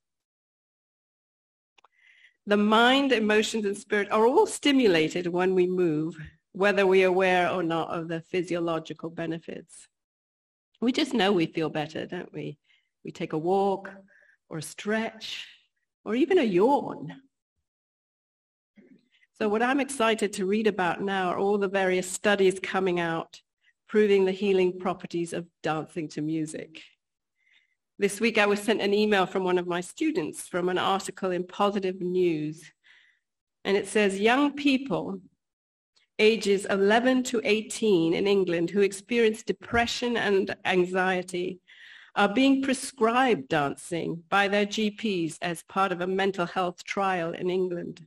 The 2.46 2.56
mind, 2.56 3.12
emotions, 3.12 3.64
and 3.64 3.76
spirit 3.76 4.10
are 4.10 4.26
all 4.26 4.46
stimulated 4.46 5.26
when 5.26 5.54
we 5.54 5.66
move, 5.66 6.16
whether 6.52 6.86
we 6.86 7.04
are 7.04 7.08
aware 7.08 7.50
or 7.50 7.62
not 7.62 7.90
of 7.90 8.08
the 8.08 8.20
physiological 8.20 9.10
benefits. 9.10 9.86
We 10.80 10.90
just 10.90 11.14
know 11.14 11.30
we 11.32 11.46
feel 11.46 11.68
better, 11.68 12.06
don't 12.06 12.32
we? 12.32 12.58
We 13.04 13.12
take 13.12 13.32
a 13.32 13.38
walk 13.38 13.90
or 14.48 14.58
a 14.58 14.62
stretch 14.62 15.46
or 16.04 16.14
even 16.16 16.38
a 16.38 16.42
yawn. 16.42 17.12
So 19.38 19.48
what 19.48 19.62
I'm 19.62 19.80
excited 19.80 20.32
to 20.34 20.46
read 20.46 20.66
about 20.66 21.00
now 21.00 21.28
are 21.28 21.38
all 21.38 21.58
the 21.58 21.68
various 21.68 22.10
studies 22.10 22.58
coming 22.60 22.98
out 22.98 23.40
proving 23.92 24.24
the 24.24 24.32
healing 24.32 24.78
properties 24.78 25.34
of 25.34 25.46
dancing 25.62 26.08
to 26.08 26.22
music. 26.22 26.80
This 28.02 28.20
week 28.20 28.36
I 28.36 28.46
was 28.46 28.60
sent 28.60 28.80
an 28.80 28.92
email 28.92 29.26
from 29.26 29.44
one 29.44 29.58
of 29.58 29.68
my 29.68 29.80
students 29.80 30.48
from 30.48 30.68
an 30.68 30.76
article 30.76 31.30
in 31.30 31.46
Positive 31.46 32.00
News. 32.00 32.72
And 33.64 33.76
it 33.76 33.86
says 33.86 34.18
young 34.18 34.54
people 34.54 35.20
ages 36.18 36.66
11 36.68 37.22
to 37.22 37.40
18 37.44 38.12
in 38.12 38.26
England 38.26 38.70
who 38.70 38.80
experience 38.80 39.44
depression 39.44 40.16
and 40.16 40.52
anxiety 40.64 41.60
are 42.16 42.28
being 42.28 42.60
prescribed 42.60 43.46
dancing 43.46 44.24
by 44.28 44.48
their 44.48 44.66
GPs 44.66 45.38
as 45.40 45.62
part 45.68 45.92
of 45.92 46.00
a 46.00 46.06
mental 46.08 46.46
health 46.46 46.82
trial 46.82 47.30
in 47.30 47.50
England. 47.50 48.04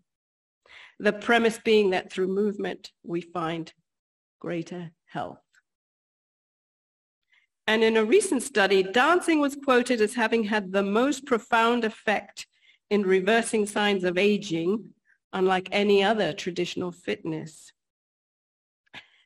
The 0.99 1.13
premise 1.13 1.57
being 1.63 1.91
that 1.91 2.11
through 2.11 2.27
movement 2.27 2.91
we 3.01 3.21
find 3.21 3.71
greater 4.41 4.91
health. 5.05 5.44
And 7.67 7.83
in 7.83 7.97
a 7.97 8.05
recent 8.05 8.43
study, 8.43 8.83
dancing 8.83 9.39
was 9.39 9.55
quoted 9.55 9.99
as 9.99 10.13
having 10.13 10.43
had 10.43 10.71
the 10.71 10.83
most 10.83 11.25
profound 11.25 11.83
effect 11.83 12.45
in 12.89 13.01
reversing 13.01 13.65
signs 13.65 14.03
of 14.03 14.17
aging, 14.17 14.91
unlike 15.33 15.67
any 15.71 16.03
other 16.03 16.31
traditional 16.31 16.91
fitness. 16.91 17.71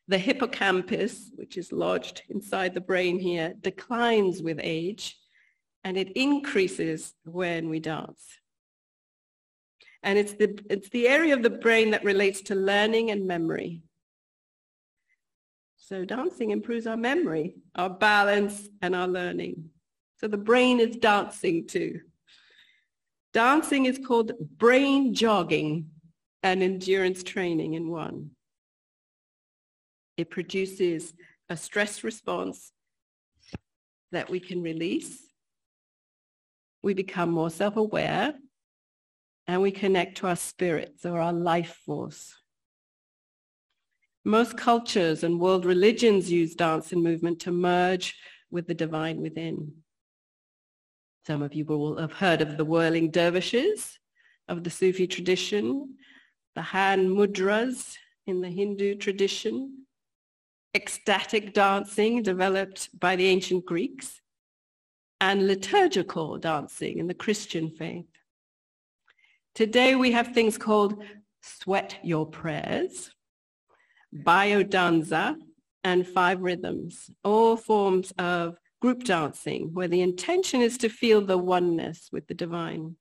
The 0.07 0.17
hippocampus, 0.17 1.31
which 1.35 1.57
is 1.57 1.71
lodged 1.71 2.23
inside 2.29 2.73
the 2.73 2.81
brain 2.81 3.19
here, 3.19 3.53
declines 3.59 4.41
with 4.41 4.59
age, 4.61 5.17
and 5.83 5.97
it 5.97 6.15
increases 6.15 7.13
when 7.25 7.69
we 7.69 7.79
dance. 7.79 8.25
And 10.01 10.17
it's 10.17 10.33
the, 10.33 10.57
it's 10.69 10.89
the 10.89 11.09
area 11.09 11.33
of 11.33 11.43
the 11.43 11.49
brain 11.49 11.91
that 11.91 12.05
relates 12.05 12.41
to 12.43 12.55
learning 12.55 13.11
and 13.11 13.27
memory. 13.27 13.83
So 15.89 16.05
dancing 16.05 16.51
improves 16.51 16.85
our 16.85 16.95
memory, 16.95 17.55
our 17.73 17.89
balance, 17.89 18.69
and 18.83 18.95
our 18.95 19.07
learning. 19.07 19.71
So 20.17 20.27
the 20.27 20.37
brain 20.37 20.79
is 20.79 20.97
dancing 20.97 21.65
too. 21.65 22.01
Dancing 23.33 23.87
is 23.87 23.97
called 23.97 24.33
brain 24.59 25.15
jogging 25.15 25.89
and 26.43 26.61
endurance 26.61 27.23
training 27.23 27.73
in 27.73 27.89
one. 27.89 28.29
It 30.15 30.29
produces 30.29 31.15
a 31.49 31.57
stress 31.57 32.03
response 32.03 32.71
that 34.11 34.29
we 34.29 34.39
can 34.39 34.61
release. 34.61 35.23
We 36.83 36.93
become 36.93 37.31
more 37.31 37.49
self-aware 37.49 38.35
and 39.47 39.61
we 39.63 39.71
connect 39.71 40.17
to 40.17 40.27
our 40.27 40.35
spirits 40.35 41.03
or 41.03 41.19
our 41.19 41.33
life 41.33 41.79
force. 41.83 42.38
Most 44.29 44.57
cultures 44.57 45.23
and 45.23 45.39
world 45.39 45.65
religions 45.65 46.31
use 46.31 46.53
dance 46.53 46.91
and 46.91 47.01
movement 47.01 47.39
to 47.39 47.51
merge 47.51 48.15
with 48.51 48.67
the 48.67 48.75
divine 48.75 49.21
within. 49.21 49.73
Some 51.25 51.41
of 51.41 51.55
you 51.55 51.65
will 51.65 51.97
have 51.97 52.13
heard 52.13 52.39
of 52.39 52.55
the 52.55 52.63
whirling 52.63 53.09
dervishes 53.09 53.97
of 54.47 54.63
the 54.63 54.69
Sufi 54.69 55.07
tradition, 55.07 55.95
the 56.53 56.61
hand 56.61 57.09
mudras 57.09 57.95
in 58.27 58.39
the 58.39 58.51
Hindu 58.51 58.97
tradition, 58.97 59.85
ecstatic 60.75 61.55
dancing 61.55 62.21
developed 62.21 62.87
by 62.99 63.15
the 63.15 63.25
ancient 63.25 63.65
Greeks, 63.65 64.21
and 65.19 65.47
liturgical 65.47 66.37
dancing 66.37 66.99
in 66.99 67.07
the 67.07 67.15
Christian 67.15 67.71
faith. 67.71 68.05
Today 69.55 69.95
we 69.95 70.11
have 70.11 70.35
things 70.35 70.55
called 70.55 71.03
sweat 71.41 71.97
your 72.03 72.27
prayers, 72.27 73.09
biodanza, 74.15 75.35
and 75.83 76.07
five 76.07 76.41
rhythms, 76.41 77.09
all 77.23 77.55
forms 77.55 78.11
of 78.17 78.57
group 78.81 79.03
dancing 79.03 79.73
where 79.73 79.87
the 79.87 80.01
intention 80.01 80.61
is 80.61 80.77
to 80.77 80.89
feel 80.89 81.21
the 81.21 81.37
oneness 81.37 82.09
with 82.11 82.27
the 82.27 82.33
divine. 82.33 82.95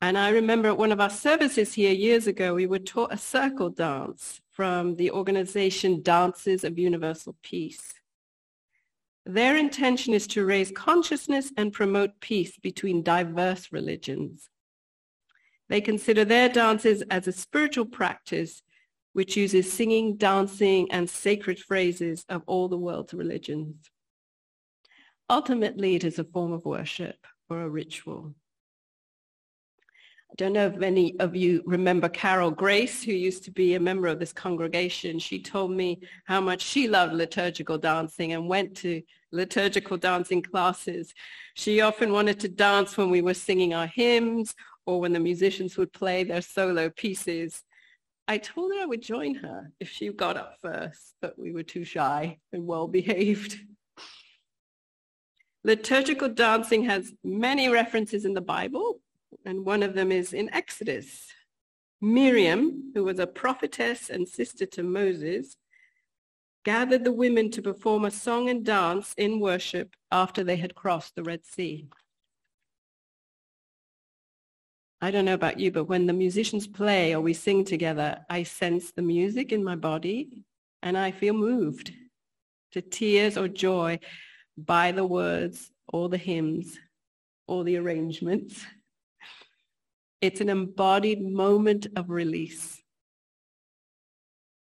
And 0.00 0.18
I 0.18 0.30
remember 0.30 0.68
at 0.68 0.76
one 0.76 0.92
of 0.92 1.00
our 1.00 1.10
services 1.10 1.72
here 1.74 1.92
years 1.92 2.26
ago, 2.26 2.54
we 2.54 2.66
were 2.66 2.78
taught 2.78 3.12
a 3.12 3.16
circle 3.16 3.70
dance 3.70 4.40
from 4.50 4.96
the 4.96 5.10
organization 5.10 6.02
Dances 6.02 6.62
of 6.62 6.78
Universal 6.78 7.36
Peace. 7.42 7.94
Their 9.24 9.56
intention 9.56 10.12
is 10.12 10.26
to 10.28 10.44
raise 10.44 10.70
consciousness 10.70 11.50
and 11.56 11.72
promote 11.72 12.20
peace 12.20 12.58
between 12.58 13.02
diverse 13.02 13.72
religions. 13.72 14.50
They 15.70 15.80
consider 15.80 16.26
their 16.26 16.50
dances 16.50 17.02
as 17.10 17.26
a 17.26 17.32
spiritual 17.32 17.86
practice 17.86 18.62
which 19.14 19.36
uses 19.36 19.72
singing, 19.72 20.16
dancing, 20.16 20.90
and 20.92 21.08
sacred 21.08 21.58
phrases 21.58 22.24
of 22.28 22.42
all 22.46 22.68
the 22.68 22.76
world's 22.76 23.14
religions. 23.14 23.90
Ultimately, 25.30 25.94
it 25.94 26.04
is 26.04 26.18
a 26.18 26.24
form 26.24 26.52
of 26.52 26.66
worship 26.66 27.16
or 27.48 27.62
a 27.62 27.68
ritual. 27.68 28.34
I 30.30 30.34
don't 30.36 30.52
know 30.52 30.66
if 30.66 30.76
many 30.76 31.18
of 31.20 31.36
you 31.36 31.62
remember 31.64 32.08
Carol 32.08 32.50
Grace, 32.50 33.04
who 33.04 33.12
used 33.12 33.44
to 33.44 33.52
be 33.52 33.74
a 33.74 33.80
member 33.80 34.08
of 34.08 34.18
this 34.18 34.32
congregation. 34.32 35.20
She 35.20 35.40
told 35.40 35.70
me 35.70 36.00
how 36.24 36.40
much 36.40 36.60
she 36.60 36.88
loved 36.88 37.14
liturgical 37.14 37.78
dancing 37.78 38.32
and 38.32 38.48
went 38.48 38.76
to 38.78 39.00
liturgical 39.30 39.96
dancing 39.96 40.42
classes. 40.42 41.14
She 41.54 41.80
often 41.80 42.12
wanted 42.12 42.40
to 42.40 42.48
dance 42.48 42.96
when 42.96 43.10
we 43.10 43.22
were 43.22 43.32
singing 43.32 43.74
our 43.74 43.86
hymns 43.86 44.56
or 44.86 45.00
when 45.00 45.12
the 45.12 45.20
musicians 45.20 45.76
would 45.76 45.92
play 45.92 46.24
their 46.24 46.42
solo 46.42 46.90
pieces. 46.90 47.62
I 48.26 48.38
told 48.38 48.72
her 48.72 48.80
I 48.80 48.86
would 48.86 49.02
join 49.02 49.34
her 49.36 49.70
if 49.80 49.90
she 49.90 50.08
got 50.10 50.36
up 50.36 50.56
first, 50.62 51.14
but 51.20 51.38
we 51.38 51.52
were 51.52 51.62
too 51.62 51.84
shy 51.84 52.38
and 52.52 52.66
well 52.66 52.88
behaved. 52.88 53.58
Liturgical 55.62 56.28
dancing 56.28 56.84
has 56.84 57.12
many 57.22 57.68
references 57.68 58.24
in 58.24 58.34
the 58.34 58.40
Bible, 58.40 59.00
and 59.44 59.64
one 59.64 59.82
of 59.82 59.94
them 59.94 60.10
is 60.12 60.32
in 60.32 60.52
Exodus. 60.54 61.28
Miriam, 62.00 62.92
who 62.94 63.04
was 63.04 63.18
a 63.18 63.26
prophetess 63.26 64.10
and 64.10 64.28
sister 64.28 64.66
to 64.66 64.82
Moses, 64.82 65.56
gathered 66.64 67.04
the 67.04 67.12
women 67.12 67.50
to 67.50 67.62
perform 67.62 68.04
a 68.04 68.10
song 68.10 68.48
and 68.48 68.64
dance 68.64 69.14
in 69.16 69.40
worship 69.40 69.94
after 70.10 70.42
they 70.42 70.56
had 70.56 70.74
crossed 70.74 71.14
the 71.14 71.22
Red 71.22 71.44
Sea. 71.44 71.88
I 75.04 75.10
don't 75.10 75.26
know 75.26 75.34
about 75.34 75.60
you, 75.60 75.70
but 75.70 75.84
when 75.84 76.06
the 76.06 76.14
musicians 76.14 76.66
play 76.66 77.14
or 77.14 77.20
we 77.20 77.34
sing 77.34 77.62
together, 77.62 78.24
I 78.30 78.42
sense 78.42 78.90
the 78.90 79.02
music 79.02 79.52
in 79.52 79.62
my 79.62 79.76
body 79.76 80.46
and 80.82 80.96
I 80.96 81.10
feel 81.10 81.34
moved 81.34 81.92
to 82.72 82.80
tears 82.80 83.36
or 83.36 83.46
joy 83.46 83.98
by 84.56 84.92
the 84.92 85.04
words 85.04 85.70
or 85.88 86.08
the 86.08 86.16
hymns 86.16 86.78
or 87.46 87.64
the 87.64 87.76
arrangements. 87.76 88.64
It's 90.22 90.40
an 90.40 90.48
embodied 90.48 91.22
moment 91.22 91.86
of 91.96 92.08
release. 92.08 92.82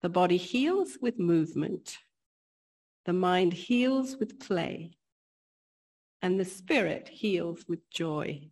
The 0.02 0.10
body 0.10 0.38
heals 0.38 0.98
with 1.00 1.20
movement. 1.20 2.00
The 3.06 3.14
mind 3.14 3.54
heals 3.54 4.18
with 4.18 4.40
play. 4.40 4.98
And 6.24 6.40
the 6.40 6.46
spirit 6.46 7.10
heals 7.10 7.64
with 7.68 7.88
joy. 7.92 8.50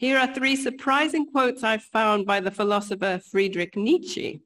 Here 0.00 0.16
are 0.16 0.32
three 0.32 0.56
surprising 0.56 1.26
quotes 1.30 1.62
I 1.62 1.76
found 1.76 2.24
by 2.24 2.40
the 2.40 2.50
philosopher 2.50 3.20
Friedrich 3.30 3.76
Nietzsche, 3.76 4.40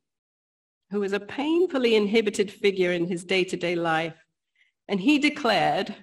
who 0.90 0.98
was 0.98 1.12
a 1.12 1.20
painfully 1.20 1.94
inhibited 1.94 2.50
figure 2.50 2.90
in 2.90 3.06
his 3.06 3.24
day-to-day 3.24 3.76
life. 3.76 4.16
And 4.88 4.98
he 4.98 5.20
declared, 5.20 5.94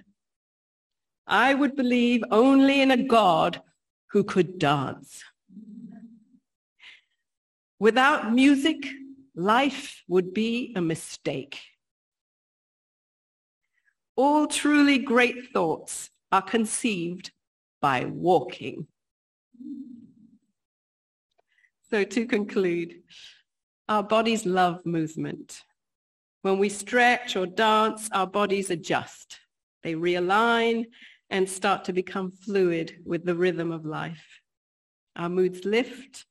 I 1.26 1.52
would 1.52 1.76
believe 1.76 2.24
only 2.30 2.80
in 2.80 2.90
a 2.92 2.96
God 2.96 3.60
who 4.12 4.24
could 4.24 4.58
dance. 4.58 5.22
Without 7.78 8.32
music, 8.32 8.86
life 9.36 10.02
would 10.08 10.32
be 10.32 10.72
a 10.74 10.80
mistake. 10.80 11.60
All 14.16 14.46
truly 14.46 14.96
great 14.96 15.52
thoughts 15.52 16.08
are 16.30 16.40
conceived 16.40 17.32
by 17.82 18.06
walking. 18.06 18.86
So 21.90 22.04
to 22.04 22.26
conclude, 22.26 23.02
our 23.88 24.02
bodies 24.02 24.46
love 24.46 24.86
movement. 24.86 25.62
When 26.40 26.58
we 26.58 26.68
stretch 26.70 27.36
or 27.36 27.46
dance, 27.46 28.08
our 28.12 28.26
bodies 28.26 28.70
adjust. 28.70 29.40
They 29.82 29.94
realign 29.94 30.86
and 31.28 31.48
start 31.48 31.84
to 31.84 31.92
become 31.92 32.30
fluid 32.30 33.02
with 33.04 33.24
the 33.24 33.34
rhythm 33.34 33.72
of 33.72 33.84
life. 33.84 34.40
Our 35.16 35.28
moods 35.28 35.64
lift 35.64 36.24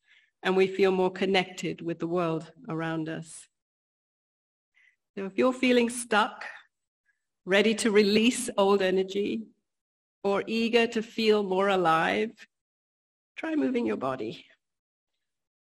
and 0.44 0.58
we 0.58 0.68
feel 0.68 0.92
more 0.92 1.12
connected 1.12 1.82
with 1.82 2.00
the 2.00 2.08
world 2.08 2.52
around 2.68 3.10
us. 3.10 3.48
So 5.16 5.26
if 5.26 5.38
you're 5.38 5.54
feeling 5.54 5.90
stuck, 5.90 6.46
ready 7.46 7.76
to 7.76 7.92
release 7.92 8.50
old 8.58 8.82
energy, 8.82 9.44
or 10.24 10.44
eager 10.48 10.88
to 10.88 11.02
feel 11.02 11.44
more 11.44 11.70
alive, 11.70 12.32
try 13.36 13.56
moving 13.56 13.86
your 13.86 13.98
body 13.98 14.46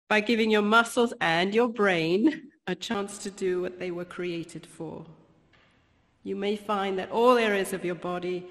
by 0.07 0.19
giving 0.19 0.51
your 0.51 0.61
muscles 0.61 1.13
and 1.19 1.53
your 1.53 1.67
brain 1.67 2.51
a 2.67 2.75
chance 2.75 3.17
to 3.19 3.31
do 3.31 3.61
what 3.61 3.79
they 3.79 3.91
were 3.91 4.05
created 4.05 4.65
for. 4.65 5.05
You 6.23 6.35
may 6.35 6.55
find 6.55 6.97
that 6.99 7.11
all 7.11 7.37
areas 7.37 7.73
of 7.73 7.85
your 7.85 7.95
body 7.95 8.45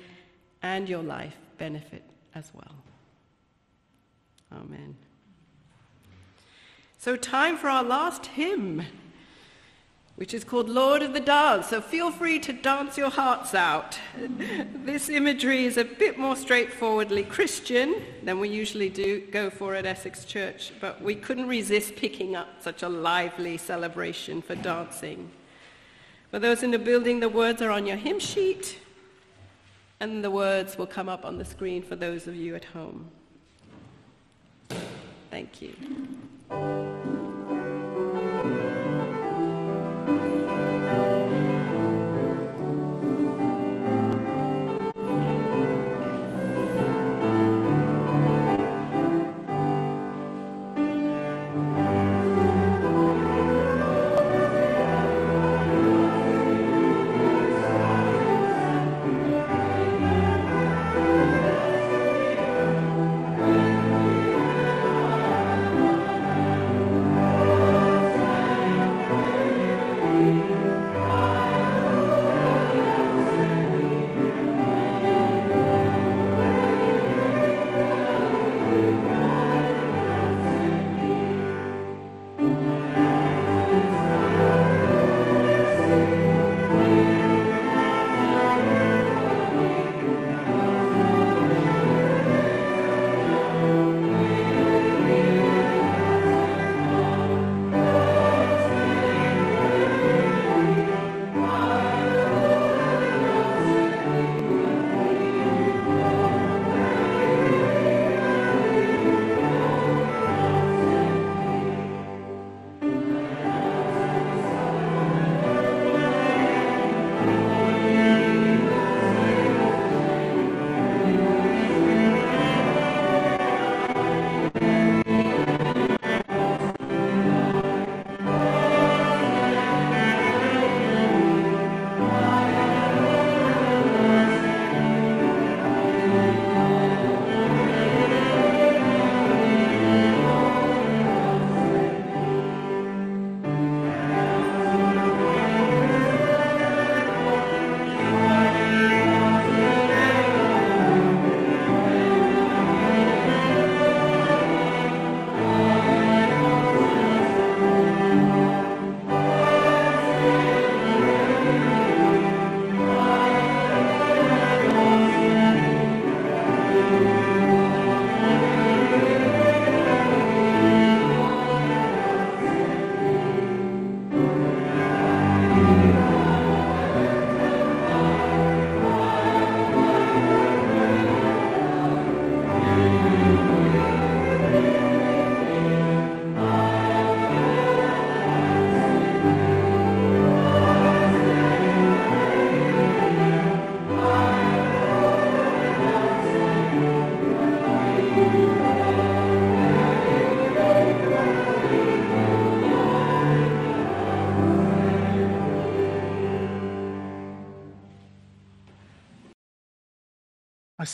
and 0.62 0.88
your 0.88 1.02
life 1.02 1.36
benefit 1.58 2.02
as 2.34 2.50
well. 2.54 2.74
Amen. 4.52 4.96
So, 6.98 7.16
time 7.16 7.56
for 7.56 7.68
our 7.68 7.82
last 7.82 8.26
hymn, 8.26 8.82
which 10.16 10.32
is 10.32 10.44
called 10.44 10.68
Lord 10.68 11.02
of 11.02 11.12
the 11.12 11.20
Dance. 11.20 11.68
So, 11.68 11.80
feel 11.80 12.10
free 12.10 12.38
to 12.40 12.52
dance 12.52 12.96
your 12.96 13.10
hearts 13.10 13.54
out. 13.54 13.98
this 14.84 15.08
imagery 15.08 15.64
is 15.64 15.76
a 15.76 15.84
bit 15.84 16.18
more 16.18 16.36
straightforwardly 16.36 17.24
Christian 17.24 18.02
than 18.22 18.38
we 18.38 18.48
usually 18.48 18.88
do 18.88 19.20
go 19.32 19.50
for 19.50 19.74
at 19.74 19.86
Essex 19.86 20.24
Church, 20.24 20.72
but 20.80 21.02
we 21.02 21.14
couldn't 21.14 21.48
resist 21.48 21.96
picking 21.96 22.36
up 22.36 22.62
such 22.62 22.82
a 22.82 22.88
lively 22.88 23.56
celebration 23.56 24.40
for 24.40 24.54
dancing. 24.54 25.30
For 26.30 26.38
those 26.38 26.62
in 26.62 26.70
the 26.70 26.78
building, 26.78 27.20
the 27.20 27.28
words 27.28 27.60
are 27.62 27.70
on 27.70 27.86
your 27.86 27.96
hymn 27.96 28.20
sheet 28.20 28.78
and 30.00 30.22
the 30.22 30.30
words 30.30 30.76
will 30.76 30.86
come 30.86 31.08
up 31.08 31.24
on 31.24 31.38
the 31.38 31.44
screen 31.44 31.82
for 31.82 31.96
those 31.96 32.26
of 32.26 32.36
you 32.36 32.54
at 32.54 32.64
home. 32.64 33.08
Thank 35.30 35.62
you. 35.62 37.13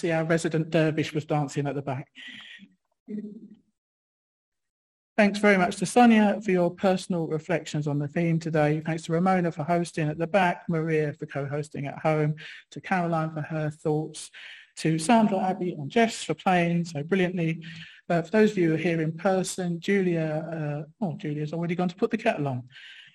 See 0.01 0.13
our 0.13 0.25
resident 0.25 0.71
dervish 0.71 1.13
was 1.13 1.25
dancing 1.25 1.67
at 1.67 1.75
the 1.75 1.83
back. 1.83 2.09
Thanks 5.17 5.39
very 5.39 5.59
much 5.59 5.77
to 5.77 5.87
Sonia 5.87 6.41
for 6.43 6.51
your 6.51 6.71
personal 6.71 7.27
reflections 7.27 7.87
on 7.87 7.99
the 7.99 8.09
theme 8.09 8.39
today. 8.39 8.81
Thanks 8.85 9.03
to 9.03 9.13
Ramona 9.13 9.53
for 9.53 9.65
hosting 9.65 10.09
at 10.09 10.17
the 10.17 10.27
back, 10.27 10.63
Maria 10.69 11.13
for 11.13 11.27
co-hosting 11.27 11.87
at 11.87 11.99
home, 11.99 12.37
to 12.71 12.81
Caroline 12.81 13.35
for 13.35 13.43
her 13.43 13.71
thoughts, 13.71 14.31
to 14.77 14.99
Sandra, 14.99 15.39
Abby 15.39 15.73
and 15.73 15.91
Jess 15.91 16.25
for 16.25 16.33
playing 16.33 16.87
so 16.87 17.03
brilliantly. 17.03 17.63
Uh, 18.09 18.23
for 18.23 18.31
those 18.31 18.53
of 18.53 18.59
you 18.59 18.71
who 18.71 18.75
are 18.77 18.79
here 18.79 19.03
in 19.03 19.13
person, 19.13 19.79
Julia, 19.79 20.87
uh, 21.01 21.05
oh, 21.05 21.17
Julia's 21.19 21.53
already 21.53 21.75
gone 21.75 21.89
to 21.91 21.97
put 21.97 22.11
the 22.11 22.17
kettle 22.17 22.49
on. 22.49 22.63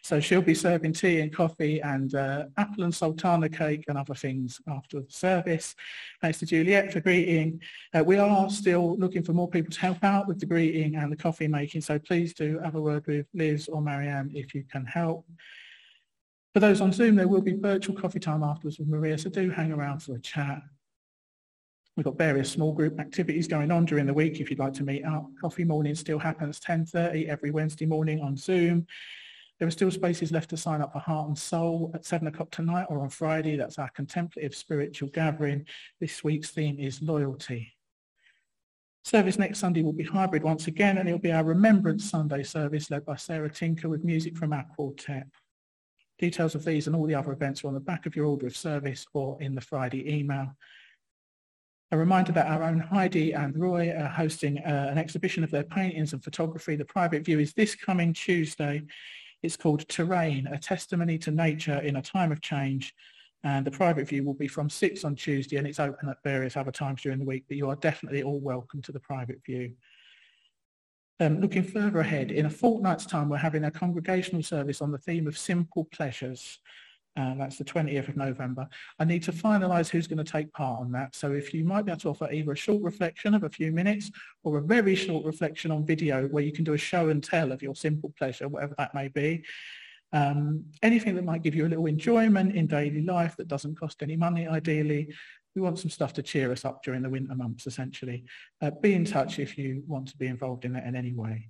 So 0.05 0.19
she'll 0.19 0.39
be 0.39 0.53
serving 0.53 0.93
tea 0.93 1.21
and 1.21 1.33
coffee 1.33 1.81
and 1.81 2.13
uh, 2.13 2.45
apple 2.57 2.83
and 2.83 2.93
sultana 2.93 3.49
cake 3.49 3.85
and 3.87 3.97
other 3.97 4.13
things 4.13 4.61
after 4.67 4.99
the 4.99 5.09
service. 5.09 5.73
Thanks 6.21 6.37
to 6.37 6.45
Juliet 6.45 6.93
for 6.93 6.99
greeting. 6.99 7.59
Uh, 7.91 8.03
we 8.03 8.19
are 8.19 8.47
still 8.51 8.95
looking 8.97 9.23
for 9.23 9.33
more 9.33 9.49
people 9.49 9.71
to 9.71 9.79
help 9.79 10.03
out 10.03 10.27
with 10.27 10.39
the 10.39 10.45
greeting 10.45 10.95
and 10.95 11.11
the 11.11 11.15
coffee 11.15 11.47
making, 11.47 11.81
so 11.81 11.97
please 11.97 12.35
do 12.35 12.59
have 12.59 12.75
a 12.75 12.79
word 12.79 13.03
with 13.07 13.25
Liz 13.33 13.67
or 13.67 13.81
Marianne 13.81 14.29
if 14.35 14.53
you 14.53 14.63
can 14.71 14.85
help. 14.85 15.25
For 16.53 16.59
those 16.59 16.81
on 16.81 16.93
Zoom, 16.93 17.15
there 17.15 17.27
will 17.27 17.41
be 17.41 17.53
virtual 17.53 17.95
coffee 17.95 18.19
time 18.19 18.43
afterwards 18.43 18.77
with 18.77 18.87
Maria, 18.87 19.17
so 19.17 19.31
do 19.31 19.49
hang 19.49 19.71
around 19.71 20.03
for 20.03 20.13
a 20.13 20.21
chat. 20.21 20.61
We've 21.97 22.05
got 22.05 22.15
various 22.15 22.51
small 22.51 22.73
group 22.73 22.99
activities 22.99 23.47
going 23.47 23.71
on 23.71 23.85
during 23.85 24.05
the 24.05 24.13
week 24.13 24.39
if 24.39 24.51
you'd 24.51 24.59
like 24.59 24.73
to 24.73 24.83
meet 24.83 25.03
up. 25.03 25.25
Coffee 25.41 25.63
morning 25.63 25.95
still 25.95 26.19
happens 26.19 26.59
10.30 26.59 27.27
every 27.27 27.49
Wednesday 27.49 27.87
morning 27.87 28.21
on 28.21 28.37
Zoom. 28.37 28.85
There 29.59 29.67
are 29.67 29.71
still 29.71 29.91
spaces 29.91 30.31
left 30.31 30.49
to 30.49 30.57
sign 30.57 30.81
up 30.81 30.91
for 30.91 30.99
Heart 30.99 31.29
and 31.29 31.37
Soul 31.37 31.91
at 31.93 32.05
7 32.05 32.27
o'clock 32.27 32.51
tonight 32.51 32.87
or 32.89 32.99
on 32.99 33.09
Friday. 33.09 33.55
That's 33.55 33.79
our 33.79 33.89
contemplative 33.89 34.53
spiritual 34.53 35.09
gathering. 35.09 35.65
This 36.01 36.23
week's 36.23 36.51
theme 36.51 36.77
is 36.77 37.01
loyalty. 37.01 37.73
Service 39.05 39.37
next 39.37 39.59
Sunday 39.59 39.81
will 39.81 39.93
be 39.93 40.03
hybrid 40.03 40.43
once 40.43 40.67
again 40.67 40.97
and 40.97 41.07
it'll 41.07 41.19
be 41.19 41.31
our 41.31 41.43
Remembrance 41.43 42.09
Sunday 42.09 42.43
service 42.43 42.91
led 42.91 43.05
by 43.05 43.15
Sarah 43.15 43.49
Tinker 43.49 43.87
with 43.87 44.03
music 44.03 44.35
from 44.35 44.51
our 44.51 44.65
quartet. 44.75 45.27
Details 46.19 46.55
of 46.55 46.65
these 46.65 46.87
and 46.87 46.95
all 46.95 47.05
the 47.05 47.15
other 47.15 47.31
events 47.31 47.63
are 47.63 47.67
on 47.67 47.73
the 47.75 47.79
back 47.79 48.05
of 48.05 48.15
your 48.15 48.25
order 48.25 48.47
of 48.47 48.57
service 48.57 49.05
or 49.13 49.41
in 49.41 49.55
the 49.55 49.61
Friday 49.61 50.11
email. 50.13 50.53
A 51.91 51.97
reminder 51.97 52.31
that 52.33 52.47
our 52.47 52.63
own 52.63 52.79
Heidi 52.79 53.33
and 53.33 53.57
Roy 53.57 53.91
are 53.91 54.07
hosting 54.07 54.57
uh, 54.57 54.87
an 54.89 54.97
exhibition 54.97 55.43
of 55.43 55.51
their 55.51 55.63
paintings 55.63 56.11
and 56.11 56.23
photography. 56.23 56.75
The 56.75 56.83
private 56.83 57.23
view 57.23 57.39
is 57.39 57.53
this 57.53 57.75
coming 57.75 58.11
Tuesday. 58.11 58.81
It's 59.45 59.55
called 59.55 59.87
Terrain, 59.87 60.47
a 60.47 60.57
testimony 60.57 61.19
to 61.19 61.29
nature 61.29 61.77
in 61.77 61.97
a 61.97 62.01
time 62.01 62.31
of 62.31 62.41
change. 62.41 62.95
And 63.43 63.63
the 63.63 63.69
private 63.69 64.07
view 64.07 64.23
will 64.23 64.33
be 64.33 64.47
from 64.47 64.71
6 64.71 65.03
on 65.03 65.15
Tuesday 65.15 65.57
and 65.57 65.67
it's 65.67 65.79
open 65.79 66.09
at 66.09 66.23
various 66.23 66.57
other 66.57 66.71
times 66.71 67.03
during 67.03 67.19
the 67.19 67.25
week, 67.25 67.45
but 67.47 67.55
you 67.55 67.69
are 67.69 67.75
definitely 67.75 68.23
all 68.23 68.39
welcome 68.39 68.81
to 68.81 68.91
the 68.91 68.99
private 68.99 69.45
view. 69.45 69.73
Um, 71.19 71.39
looking 71.41 71.63
further 71.63 71.99
ahead, 71.99 72.31
in 72.31 72.47
a 72.47 72.49
fortnight's 72.49 73.05
time, 73.05 73.29
we're 73.29 73.37
having 73.37 73.65
a 73.65 73.71
congregational 73.71 74.41
service 74.41 74.81
on 74.81 74.91
the 74.91 74.97
theme 74.97 75.27
of 75.27 75.37
simple 75.37 75.85
pleasures. 75.85 76.57
Uh, 77.17 77.33
that's 77.35 77.57
the 77.57 77.63
20th 77.63 78.09
of 78.09 78.17
November. 78.17 78.67
I 78.99 79.05
need 79.05 79.23
to 79.23 79.31
finalise 79.31 79.89
who's 79.89 80.07
going 80.07 80.23
to 80.23 80.29
take 80.29 80.51
part 80.51 80.81
on 80.81 80.91
that. 80.91 81.15
So 81.15 81.31
if 81.31 81.53
you 81.53 81.63
might 81.63 81.85
be 81.85 81.91
able 81.91 82.01
to 82.01 82.09
offer 82.09 82.29
either 82.29 82.51
a 82.51 82.57
short 82.57 82.83
reflection 82.83 83.33
of 83.33 83.43
a 83.43 83.49
few 83.49 83.71
minutes 83.71 84.11
or 84.43 84.57
a 84.57 84.61
very 84.61 84.95
short 84.95 85.25
reflection 85.25 85.71
on 85.71 85.85
video 85.85 86.27
where 86.27 86.43
you 86.43 86.51
can 86.51 86.65
do 86.65 86.73
a 86.73 86.77
show 86.77 87.09
and 87.09 87.23
tell 87.23 87.53
of 87.53 87.61
your 87.61 87.75
simple 87.75 88.13
pleasure, 88.17 88.49
whatever 88.49 88.75
that 88.77 88.93
may 88.93 89.07
be. 89.07 89.43
Um, 90.11 90.65
anything 90.83 91.15
that 91.15 91.25
might 91.25 91.41
give 91.41 91.55
you 91.55 91.65
a 91.65 91.69
little 91.69 91.85
enjoyment 91.85 92.55
in 92.55 92.67
daily 92.67 93.01
life 93.01 93.35
that 93.37 93.47
doesn't 93.47 93.79
cost 93.79 94.03
any 94.03 94.17
money, 94.17 94.47
ideally. 94.47 95.13
We 95.55 95.61
want 95.61 95.79
some 95.79 95.89
stuff 95.89 96.11
to 96.13 96.23
cheer 96.23 96.51
us 96.51 96.65
up 96.65 96.83
during 96.83 97.01
the 97.01 97.09
winter 97.09 97.35
months, 97.35 97.65
essentially. 97.65 98.25
Uh, 98.61 98.71
be 98.81 98.93
in 98.93 99.05
touch 99.05 99.39
if 99.39 99.57
you 99.57 99.83
want 99.87 100.09
to 100.09 100.17
be 100.17 100.27
involved 100.27 100.65
in 100.65 100.73
that 100.73 100.85
in 100.85 100.97
any 100.97 101.13
way. 101.13 101.49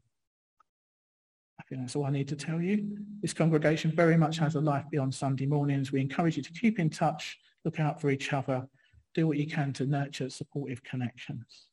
That's 1.72 1.95
all 1.95 2.05
I 2.05 2.11
need 2.11 2.28
to 2.28 2.36
tell 2.36 2.61
you. 2.61 2.97
This 3.22 3.34
congregation 3.34 3.91
very 3.91 4.18
much 4.18 4.38
has 4.38 4.55
a 4.55 4.61
life 4.61 4.86
beyond 4.91 5.13
Sunday 5.13 5.45
mornings. 5.45 5.91
We 5.91 5.99
encourage 5.99 6.38
you 6.38 6.43
to 6.43 6.53
keep 6.53 6.80
in 6.80 6.89
touch, 6.89 7.38
look 7.63 7.80
out 7.80 7.99
for 7.99 8.11
each 8.11 8.34
other, 8.34 8.68
do 9.13 9.28
what 9.28 9.38
you 9.38 9.47
can 9.47 9.74
to 9.74 9.86
nurture 9.86 10.30
supportive 10.30 10.84
connections. 10.84 11.68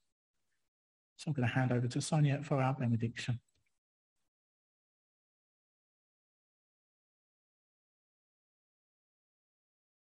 So 1.16 1.28
I'm 1.28 1.34
going 1.34 1.46
to 1.46 1.54
hand 1.54 1.72
over 1.72 1.86
to 1.88 2.00
Sonia 2.00 2.40
for 2.42 2.62
our 2.62 2.74
benediction. 2.74 3.38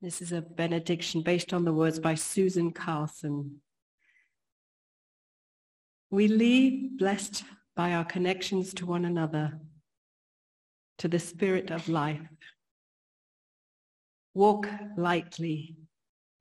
This 0.01 0.23
is 0.23 0.33
a 0.33 0.41
benediction 0.41 1.21
based 1.21 1.53
on 1.53 1.65
the 1.65 1.75
words 1.75 1.99
by 1.99 2.15
Susan 2.15 2.71
Carlson. 2.71 3.61
We 6.11 6.27
leave 6.27 6.97
blessed 6.97 7.45
by 7.77 7.93
our 7.93 8.05
connections 8.05 8.73
to 8.75 8.87
one 8.87 9.05
another 9.05 9.61
to 11.01 11.09
the 11.09 11.19
spirit 11.19 11.71
of 11.71 11.89
life. 11.89 12.21
Walk 14.35 14.69
lightly, 14.99 15.77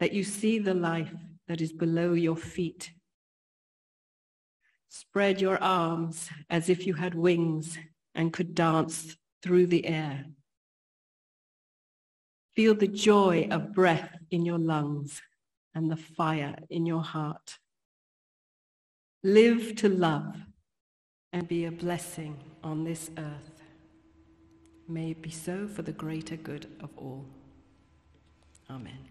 that 0.02 0.12
you 0.12 0.24
see 0.24 0.60
the 0.60 0.74
life 0.74 1.14
that 1.48 1.62
is 1.62 1.72
below 1.72 2.12
your 2.14 2.36
feet. 2.36 2.92
Spread 4.90 5.40
your 5.40 5.62
arms 5.64 6.30
as 6.50 6.68
if 6.68 6.86
you 6.86 6.94
had 6.94 7.16
wings 7.16 7.78
and 8.16 8.34
could 8.34 8.54
dance 8.54 9.16
through 9.42 9.68
the 9.68 9.86
air. 9.86 10.26
Feel 12.54 12.76
the 12.76 12.88
joy 12.88 13.48
of 13.50 13.74
breath 13.74 14.18
in 14.30 14.46
your 14.46 14.60
lungs 14.60 15.22
and 15.74 15.90
the 15.90 15.96
fire 15.96 16.58
in 16.70 16.86
your 16.86 17.04
heart. 17.04 17.60
Live 19.24 19.76
to 19.78 19.88
love 19.88 20.36
and 21.32 21.48
be 21.48 21.64
a 21.64 21.72
blessing 21.72 22.38
on 22.62 22.84
this 22.84 23.10
earth. 23.18 23.59
May 24.90 25.12
it 25.12 25.22
be 25.22 25.30
so 25.30 25.68
for 25.68 25.84
the 25.84 25.92
greater 25.92 26.36
good 26.36 26.66
of 26.82 26.90
all. 26.98 27.24
Amen. 28.72 29.09